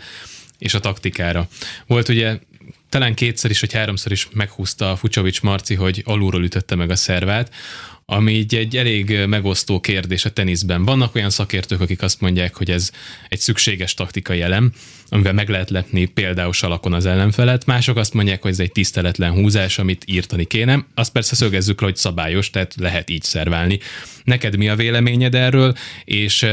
és 0.57 0.73
a 0.73 0.79
taktikára. 0.79 1.47
Volt 1.87 2.09
ugye 2.09 2.39
talán 2.93 3.13
kétszer 3.13 3.51
is, 3.51 3.59
vagy 3.59 3.73
háromszor 3.73 4.11
is 4.11 4.27
meghúzta 4.33 4.95
Fucsovics 4.95 5.41
Marci, 5.41 5.75
hogy 5.75 6.01
alulról 6.05 6.43
ütötte 6.43 6.75
meg 6.75 6.89
a 6.89 6.95
szervát, 6.95 7.53
ami 8.05 8.33
így 8.33 8.55
egy 8.55 8.77
elég 8.77 9.25
megosztó 9.27 9.79
kérdés 9.79 10.25
a 10.25 10.29
teniszben. 10.29 10.85
Vannak 10.85 11.15
olyan 11.15 11.29
szakértők, 11.29 11.81
akik 11.81 12.01
azt 12.01 12.21
mondják, 12.21 12.55
hogy 12.55 12.71
ez 12.71 12.91
egy 13.29 13.39
szükséges 13.39 13.93
taktikai 13.93 14.41
elem, 14.41 14.71
amivel 15.09 15.33
meg 15.33 15.49
lehet 15.49 15.69
lepni 15.69 16.05
például 16.05 16.53
salakon 16.53 16.93
az 16.93 17.05
ellenfelet. 17.05 17.65
Mások 17.65 17.97
azt 17.97 18.13
mondják, 18.13 18.41
hogy 18.41 18.51
ez 18.51 18.59
egy 18.59 18.71
tiszteletlen 18.71 19.31
húzás, 19.31 19.79
amit 19.79 20.03
írtani 20.07 20.45
kéne. 20.45 20.85
Azt 20.95 21.11
persze 21.11 21.35
szögezzük 21.35 21.81
le, 21.81 21.87
hogy 21.87 21.95
szabályos, 21.95 22.49
tehát 22.49 22.75
lehet 22.77 23.09
így 23.09 23.23
szerválni. 23.23 23.79
Neked 24.23 24.57
mi 24.57 24.69
a 24.69 24.75
véleményed 24.75 25.35
erről, 25.35 25.73
és 26.05 26.45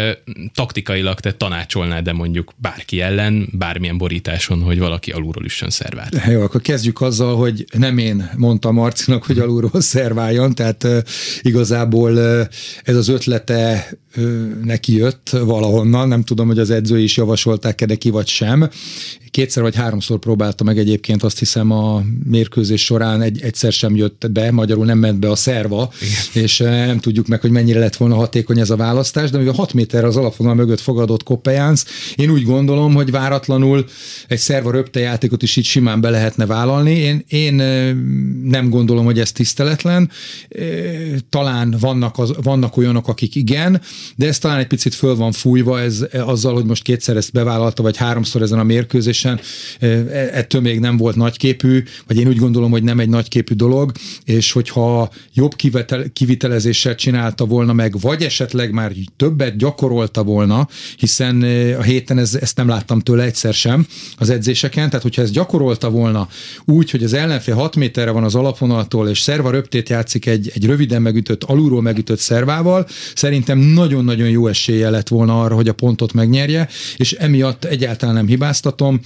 taktikailag 0.55 1.21
te 1.21 1.33
tanácsolnád 1.33 2.01
de 2.03 2.13
mondjuk 2.13 2.53
bárki 2.57 3.01
ellen, 3.01 3.49
bármilyen 3.53 3.99
borításon, 3.99 4.63
hogy 4.63 4.79
valaki 4.79 5.11
alulról 5.11 5.45
üssön 5.45 5.71
szervát? 5.71 6.27
Jó, 6.27 6.43
akkor 6.43 6.61
kezdjük 6.61 7.01
azzal, 7.01 7.37
hogy 7.37 7.65
nem 7.73 7.99
én 7.99 8.31
mondtam 8.37 8.75
Marcinak, 8.75 9.25
hogy 9.25 9.39
alulról 9.39 9.81
szerváljon, 9.81 10.55
tehát 10.55 10.87
igazából 11.43 12.19
ez 12.83 12.97
az 12.97 13.09
ötlete 13.09 13.89
neki 14.65 14.97
jött 14.97 15.29
valahonnan, 15.29 16.09
nem 16.09 16.23
tudom, 16.23 16.47
hogy 16.47 16.59
az 16.59 16.71
edzői 16.71 17.03
is 17.03 17.17
javasolták-e 17.17 17.87
neki 17.87 18.11
vagy 18.11 18.27
sem, 18.27 18.69
Kétszer 19.31 19.63
vagy 19.63 19.77
háromszor 19.77 20.19
próbálta 20.19 20.65
meg 20.65 20.79
egyébként, 20.79 21.23
azt 21.23 21.39
hiszem 21.39 21.71
a 21.71 22.03
mérkőzés 22.25 22.85
során 22.85 23.23
egy, 23.23 23.41
egyszer 23.43 23.73
sem 23.73 23.97
jött 23.97 24.31
be, 24.31 24.51
magyarul 24.51 24.85
nem 24.85 24.99
ment 24.99 25.19
be 25.19 25.31
a 25.31 25.37
szerva, 25.37 25.91
Igen. 26.01 26.45
és 26.45 26.59
nem 26.59 26.99
tudjuk 26.99 27.27
meg, 27.27 27.41
hogy 27.41 27.51
mennyire 27.51 27.79
lett 27.79 27.97
volna 27.97 28.15
hatékony 28.15 28.59
ez 28.59 28.71
a 28.71 28.77
választás, 28.77 29.31
de 29.31 29.39
mivel 29.39 29.53
6 29.53 29.73
méter 29.73 30.05
az 30.05 30.17
alapvonal 30.17 30.55
mögött 30.55 30.81
fogadott 30.81 31.23
Koppejánsz, 31.23 31.87
én 32.17 32.31
úgy 32.31 32.45
gondolom, 32.45 32.95
hogy 32.95 33.11
váratlanul 33.11 33.85
egy 34.29 34.39
szerva 34.39 34.71
röpte 34.71 35.01
játékot 35.01 35.43
is 35.43 35.57
így 35.57 35.65
simán 35.65 36.01
be 36.01 36.11
lehetne 36.11 36.47
vállalni. 36.47 36.95
Én, 36.95 37.25
én 37.29 37.55
nem 38.45 38.71
gondolom, 38.71 39.05
hogy 39.05 39.19
ez 39.19 39.33
tiszteletlen. 39.33 40.11
Talán 41.31 41.77
vannak, 41.81 42.19
az, 42.19 42.33
vannak 42.43 42.77
olyanok, 42.77 43.09
akik 43.09 43.35
igen, 43.35 43.81
de 44.17 44.27
ez 44.27 44.39
talán 44.39 44.59
egy 44.59 44.67
picit 44.67 44.95
föl 44.95 45.17
van 45.17 45.33
fújva 45.33 45.81
ez, 45.81 46.07
azzal, 46.13 46.55
hogy 46.55 46.65
most 46.65 46.83
kétszer 46.83 47.17
ezt 47.17 47.33
bevállalta, 47.33 47.83
vagy 47.83 47.97
háromszor 47.97 48.43
ezen 48.43 48.59
a 48.59 48.65
mérkőzés 48.65 49.21
természetesen 49.21 49.41
e, 49.79 50.39
ettől 50.39 50.61
még 50.61 50.81
nem 50.81 50.97
volt 50.97 51.17
nagyképű, 51.17 51.83
vagy 52.07 52.19
én 52.19 52.29
úgy 52.29 52.37
gondolom, 52.37 52.71
hogy 52.71 52.83
nem 52.83 53.01
egy 53.01 53.09
nagyképű 53.09 53.55
dolog, 53.55 53.93
és 54.25 54.53
hogyha 54.53 55.11
jobb 55.35 55.55
kivetel, 55.55 56.05
kivitelezéssel 56.13 56.95
csinálta 56.95 57.45
volna 57.45 57.73
meg, 57.73 58.01
vagy 58.01 58.23
esetleg 58.23 58.73
már 58.73 58.93
többet 59.17 59.57
gyakorolta 59.57 60.23
volna, 60.23 60.69
hiszen 60.97 61.43
a 61.79 61.83
héten 61.83 62.19
ez, 62.19 62.35
ezt 62.35 62.57
nem 62.57 62.69
láttam 62.69 63.01
tőle 63.01 63.23
egyszer 63.23 63.55
sem 63.55 63.87
az 64.17 64.31
edzéseken, 64.31 64.89
tehát 64.89 65.03
hogyha 65.03 65.23
ezt 65.23 65.33
gyakorolta 65.33 65.91
volna 65.91 66.29
úgy, 66.65 66.91
hogy 66.91 67.05
az 67.05 67.13
ellenfél 67.13 67.55
6 67.55 67.77
méterre 67.77 68.11
van 68.11 68.25
az 68.25 68.35
alapvonaltól, 68.35 69.09
és 69.09 69.21
szerva 69.21 69.51
röptét 69.51 69.89
játszik 69.89 70.27
egy, 70.27 70.51
egy 70.55 70.67
röviden 70.67 71.03
meg 71.03 71.17
megütött, 71.21 71.51
alulról 71.51 71.83
megütött 71.83 72.19
szervával, 72.19 72.87
szerintem 73.15 73.59
nagyon-nagyon 73.59 74.29
jó 74.29 74.47
esélye 74.47 74.91
lett 74.91 75.09
volna 75.09 75.43
arra, 75.43 75.55
hogy 75.55 75.69
a 75.69 75.73
pontot 75.73 76.13
megnyerje, 76.13 76.69
és 76.97 77.13
emiatt 77.13 77.65
egyáltalán 77.65 78.15
nem 78.15 78.27
hibáztatom. 78.27 79.01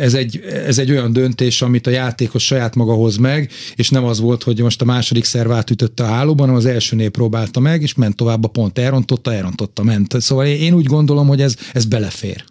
Ez 0.00 0.14
egy, 0.14 0.40
ez 0.66 0.78
egy 0.78 0.90
olyan 0.90 1.12
döntés, 1.12 1.62
amit 1.62 1.86
a 1.86 1.90
játékos 1.90 2.44
saját 2.44 2.74
maga 2.74 2.92
hoz 2.92 3.16
meg, 3.16 3.50
és 3.76 3.88
nem 3.90 4.04
az 4.04 4.20
volt, 4.20 4.42
hogy 4.42 4.60
most 4.60 4.80
a 4.80 4.84
második 4.84 5.24
szervát 5.24 5.70
ütötte 5.70 6.02
a 6.02 6.06
hálóban, 6.06 6.46
hanem 6.46 6.54
az 6.54 6.66
elsőnél 6.66 7.10
próbálta 7.10 7.60
meg, 7.60 7.82
és 7.82 7.94
ment 7.94 8.16
tovább 8.16 8.44
a 8.44 8.48
pont, 8.48 8.78
elrontotta, 8.78 9.32
elrontotta, 9.34 9.82
ment. 9.82 10.20
Szóval 10.20 10.46
én 10.46 10.74
úgy 10.74 10.86
gondolom, 10.86 11.26
hogy 11.26 11.40
ez, 11.40 11.56
ez 11.72 11.84
belefér 11.84 12.44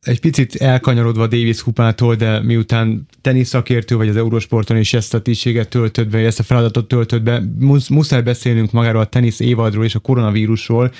egy 0.00 0.20
picit 0.20 0.54
elkanyarodva 0.54 1.26
Davis 1.26 1.62
kupától, 1.62 2.14
de 2.14 2.42
miután 2.42 3.06
teniszakértő 3.20 3.96
vagy 3.96 4.08
az 4.08 4.16
Eurosporton 4.16 4.76
is 4.76 4.94
ezt 4.94 5.14
a 5.14 5.20
tisztséget 5.20 5.68
töltött 5.68 6.08
be, 6.08 6.18
ezt 6.18 6.38
a 6.38 6.42
feladatot 6.42 6.88
töltött 6.88 7.22
be, 7.22 7.42
muszáj 7.88 8.22
beszélnünk 8.22 8.72
magáról 8.72 9.00
a 9.00 9.06
tenisz 9.06 9.40
évadról 9.40 9.84
és 9.84 9.94
a 9.94 9.98
koronavírusról, 9.98 10.92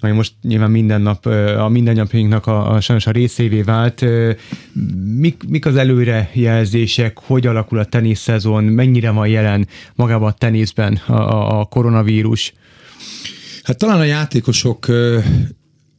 ami 0.00 0.12
most 0.12 0.32
nyilván 0.42 0.70
minden 0.70 1.00
nap, 1.00 1.26
a 1.58 1.68
mindennapjainknak 1.68 2.46
a, 2.46 2.72
a, 2.72 2.80
sajnos 2.80 3.06
a 3.06 3.10
részévé 3.10 3.62
vált. 3.62 4.04
Mik, 5.04 5.42
mik 5.48 5.66
az 5.66 5.76
előrejelzések, 5.76 7.18
hogy 7.18 7.46
alakul 7.46 7.78
a 7.78 7.84
teniszszezon, 7.84 8.64
mennyire 8.64 9.10
van 9.10 9.28
jelen 9.28 9.68
magában 9.94 10.28
a 10.28 10.32
teniszben 10.32 10.94
a, 11.06 11.12
a, 11.12 11.60
a 11.60 11.64
koronavírus? 11.64 12.52
Hát 13.62 13.78
talán 13.78 13.98
a 13.98 14.04
játékosok 14.04 14.86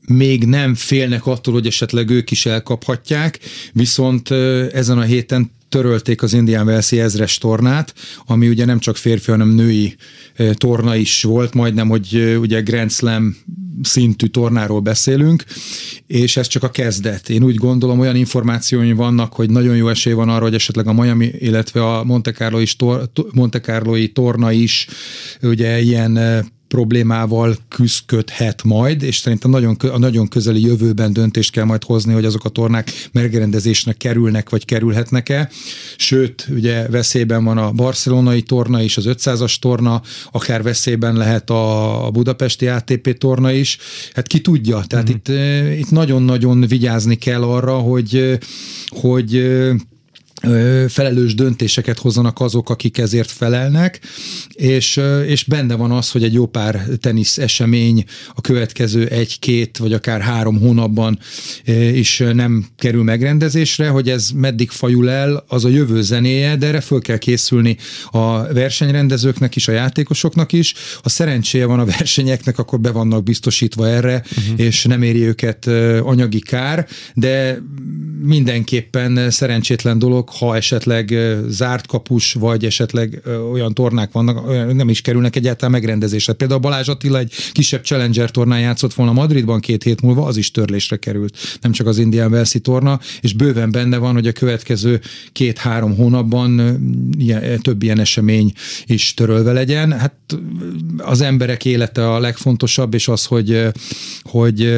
még 0.08 0.44
nem 0.46 0.76
félnek 0.76 1.26
attól, 1.26 1.54
hogy 1.54 1.68
esetleg 1.68 2.10
ők 2.10 2.32
is 2.32 2.46
elkaphatják, 2.46 3.40
viszont 3.74 4.32
ezen 4.72 4.98
a 4.98 5.02
héten 5.02 5.52
törölték 5.70 6.22
az 6.22 6.34
Indian 6.34 6.68
Wells 6.68 6.92
ezres 6.92 7.38
tornát, 7.38 7.94
ami 8.26 8.48
ugye 8.48 8.66
nem 8.66 8.80
csak 8.80 8.98
férfi, 8.98 9.32
hanem 9.32 9.50
női 9.50 9.96
torna 10.54 10.96
is 10.96 11.24
volt, 11.24 11.54
majdnem, 11.54 11.90
hogy 11.90 12.38
ugye 12.40 12.62
Grand 12.62 12.92
Slam 12.92 13.38
szintű 13.84 14.26
tornáról 14.26 14.80
beszélünk, 14.80 15.44
és 16.08 16.38
ez 16.38 16.48
csak 16.48 16.64
a 16.64 16.72
kezdet. 16.72 17.30
Én 17.30 17.44
úgy 17.44 17.56
gondolom, 17.56 18.00
olyan 18.00 18.16
információi 18.16 18.92
vannak, 18.92 19.34
hogy 19.34 19.50
nagyon 19.50 19.76
jó 19.76 19.90
esély 19.90 20.14
van 20.14 20.30
arra, 20.30 20.44
hogy 20.44 20.54
esetleg 20.54 20.88
a 20.88 20.94
Miami, 20.94 21.32
illetve 21.40 21.96
a 21.96 22.04
Monte 22.04 22.32
Carlo 22.32 22.60
is, 22.60 22.76
Monte 23.32 23.60
Carloi 23.60 24.12
torna 24.12 24.52
is 24.52 24.88
ugye 25.42 25.80
ilyen 25.80 26.20
problémával 26.72 27.56
küzdködhet 27.68 28.64
majd, 28.64 29.04
és 29.04 29.18
szerintem 29.18 29.52
nagyon, 29.52 29.76
a 29.76 29.98
nagyon 29.98 30.28
közeli 30.28 30.66
jövőben 30.66 31.14
döntést 31.14 31.52
kell 31.52 31.64
majd 31.64 31.84
hozni, 31.84 32.14
hogy 32.14 32.26
azok 32.26 32.46
a 32.46 32.50
tornák 32.50 32.92
megrendezésnek 33.12 33.98
kerülnek, 33.98 34.50
vagy 34.50 34.66
kerülhetnek-e. 34.66 35.50
Sőt, 35.98 36.48
ugye 36.50 36.88
veszélyben 36.88 37.44
van 37.44 37.58
a 37.58 37.72
barcelonai 37.72 38.42
torna 38.42 38.82
is, 38.82 38.98
az 38.98 39.06
500-as 39.08 39.56
torna, 39.60 40.02
akár 40.32 40.64
veszélyben 40.64 41.16
lehet 41.16 41.50
a 41.50 42.10
budapesti 42.14 42.68
ATP 42.68 43.18
torna 43.18 43.52
is. 43.52 43.78
Hát 44.14 44.28
ki 44.28 44.42
tudja, 44.42 44.84
tehát 44.88 45.06
mm-hmm. 45.06 45.16
itt, 45.16 45.30
eh, 45.30 45.80
itt 45.80 45.92
nagyon-nagyon 45.92 46.62
vigyázni 46.62 47.16
kell 47.16 47.44
arra, 47.44 47.78
hogy, 47.78 48.40
hogy 48.88 49.60
felelős 50.88 51.36
döntéseket 51.36 52.00
hozzanak 52.00 52.40
azok, 52.40 52.70
akik 52.70 52.98
ezért 52.98 53.32
felelnek, 53.32 54.00
és, 54.54 55.00
és 55.28 55.44
benne 55.44 55.76
van 55.76 55.92
az, 55.92 56.12
hogy 56.12 56.24
egy 56.24 56.34
jó 56.34 56.46
pár 56.46 56.86
tenisz 57.00 57.38
esemény 57.38 58.04
a 58.34 58.42
következő 58.42 59.06
egy-két 59.06 59.78
vagy 59.78 59.94
akár 59.94 60.22
három 60.22 60.60
hónapban 60.60 61.20
is 61.94 62.24
nem 62.34 62.66
kerül 62.78 63.04
megrendezésre, 63.04 63.90
hogy 63.90 64.10
ez 64.10 64.30
meddig 64.36 64.70
fajul 64.70 65.10
el, 65.10 65.44
az 65.48 65.66
a 65.66 65.70
jövő 65.70 66.02
zenéje, 66.02 66.56
de 66.56 66.68
erre 66.68 66.82
föl 66.82 67.02
kell 67.02 67.18
készülni 67.18 67.78
a 68.12 68.54
versenyrendezőknek 68.54 69.56
is, 69.56 69.68
a 69.68 69.72
játékosoknak 69.72 70.54
is. 70.54 70.74
Ha 71.04 71.10
szerencséje 71.10 71.66
van 71.66 71.80
a 71.80 71.86
versenyeknek, 71.86 72.58
akkor 72.58 72.80
be 72.80 72.92
vannak 72.92 73.24
biztosítva 73.24 73.88
erre, 73.88 74.24
uh-huh. 74.38 74.60
és 74.60 74.84
nem 74.84 75.02
éri 75.02 75.22
őket 75.22 75.68
anyagi 76.04 76.40
kár, 76.40 76.88
de 77.14 77.62
mindenképpen 78.24 79.30
szerencsétlen 79.30 80.00
dolog, 80.00 80.30
ha 80.40 80.56
esetleg 80.56 81.14
zárt 81.48 81.88
kapus, 81.88 82.34
vagy 82.34 82.66
esetleg 82.66 83.22
olyan 83.52 83.74
tornák 83.74 84.12
vannak, 84.12 84.74
nem 84.74 84.90
is 84.90 85.02
kerülnek 85.02 85.36
egyáltalán 85.36 85.72
megrendezésre. 85.72 86.34
Például 86.34 86.60
Balázs 86.60 86.88
Attila 86.88 87.18
egy 87.18 87.34
kisebb 87.52 87.84
Challenger 87.84 88.32
tornán 88.32 88.60
játszott 88.60 88.94
volna 88.94 89.12
Madridban 89.12 89.60
két 89.60 89.84
hét 89.84 90.02
múlva, 90.02 90.26
az 90.26 90.38
is 90.38 90.52
törlésre 90.52 90.96
került. 90.96 91.38
Nem 91.62 91.72
csak 91.72 91.88
az 91.88 91.98
Indian 91.98 92.32
Wells 92.32 92.56
torna, 92.62 93.00
és 93.22 93.34
bőven 93.34 93.72
benne 93.72 93.98
van, 93.98 94.14
hogy 94.14 94.28
a 94.28 94.32
következő 94.32 95.02
két-három 95.32 95.96
hónapban 95.96 96.80
ilyen, 97.18 97.62
több 97.62 97.84
ilyen 97.84 98.00
esemény 98.00 98.52
is 98.86 99.14
törölve 99.14 99.52
legyen. 99.52 99.92
Hát 99.92 100.16
az 100.98 101.22
emberek 101.22 101.66
élete 101.66 102.12
a 102.12 102.20
legfontosabb, 102.20 102.94
és 102.94 103.08
az, 103.08 103.26
hogy, 103.26 103.68
hogy 104.22 104.74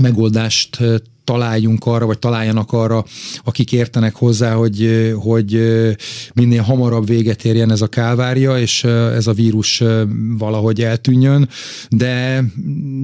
megoldást 0.00 0.78
találjunk 1.24 1.86
arra, 1.86 2.06
vagy 2.06 2.18
találjanak 2.18 2.72
arra, 2.72 3.04
akik 3.44 3.72
értenek 3.72 4.14
hozzá, 4.14 4.54
hogy, 4.54 5.12
hogy 5.20 5.60
minél 6.34 6.62
hamarabb 6.62 7.06
véget 7.06 7.44
érjen 7.44 7.70
ez 7.70 7.82
a 7.82 7.86
kávária, 7.86 8.58
és 8.58 8.84
ez 8.84 9.26
a 9.26 9.32
vírus 9.32 9.82
valahogy 10.38 10.82
eltűnjön, 10.82 11.48
de, 11.88 12.44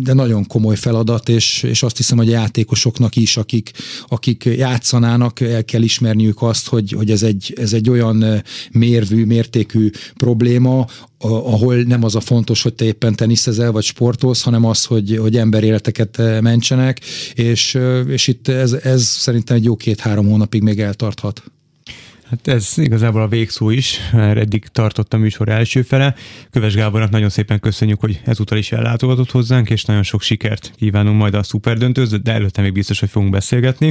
de 0.02 0.12
nagyon 0.12 0.46
komoly 0.46 0.76
feladat, 0.76 1.28
és, 1.28 1.62
és 1.62 1.82
azt 1.82 1.96
hiszem, 1.96 2.18
hogy 2.18 2.28
a 2.28 2.38
játékosoknak 2.38 3.16
is, 3.16 3.36
akik, 3.36 3.70
akik 4.08 4.44
játszanának, 4.44 5.40
el 5.40 5.64
kell 5.64 5.82
ismerniük 5.82 6.42
azt, 6.42 6.68
hogy, 6.68 6.92
hogy 6.92 7.10
ez, 7.10 7.22
egy, 7.22 7.54
ez 7.56 7.72
egy 7.72 7.90
olyan 7.90 8.42
mérvű, 8.70 9.24
mértékű 9.24 9.90
probléma, 10.16 10.86
ahol 11.28 11.76
nem 11.76 12.04
az 12.04 12.14
a 12.14 12.20
fontos, 12.20 12.62
hogy 12.62 12.74
te 12.74 12.84
éppen 12.84 13.14
teniszezel 13.14 13.72
vagy 13.72 13.84
sportolsz, 13.84 14.42
hanem 14.42 14.64
az, 14.64 14.84
hogy, 14.84 15.16
hogy 15.16 15.36
emberéleteket 15.36 16.18
eh, 16.18 16.40
mentsenek, 16.40 17.00
és, 17.34 17.74
eh, 17.74 18.08
és 18.08 18.26
itt 18.26 18.48
ez, 18.48 18.72
ez 18.72 19.02
szerintem 19.02 19.56
egy 19.56 19.64
jó 19.64 19.76
két-három 19.76 20.26
hónapig 20.26 20.62
még 20.62 20.80
eltarthat. 20.80 21.42
Hát 22.30 22.48
ez 22.48 22.72
igazából 22.76 23.22
a 23.22 23.28
végszó 23.28 23.70
is, 23.70 23.98
mert 24.12 24.38
eddig 24.38 24.66
tartott 24.66 25.14
a 25.14 25.16
műsor 25.16 25.48
első 25.48 25.82
fele. 25.82 26.14
Köves 26.50 26.74
Gábornak 26.74 27.10
nagyon 27.10 27.28
szépen 27.28 27.60
köszönjük, 27.60 28.00
hogy 28.00 28.20
ezúttal 28.24 28.58
is 28.58 28.72
ellátogatott 28.72 29.30
hozzánk, 29.30 29.70
és 29.70 29.84
nagyon 29.84 30.02
sok 30.02 30.22
sikert 30.22 30.72
kívánunk 30.76 31.18
majd 31.18 31.34
a 31.34 31.42
szuperdöntőz, 31.42 32.10
de 32.22 32.32
előtte 32.32 32.62
még 32.62 32.72
biztos, 32.72 33.00
hogy 33.00 33.10
fogunk 33.10 33.32
beszélgetni. 33.32 33.88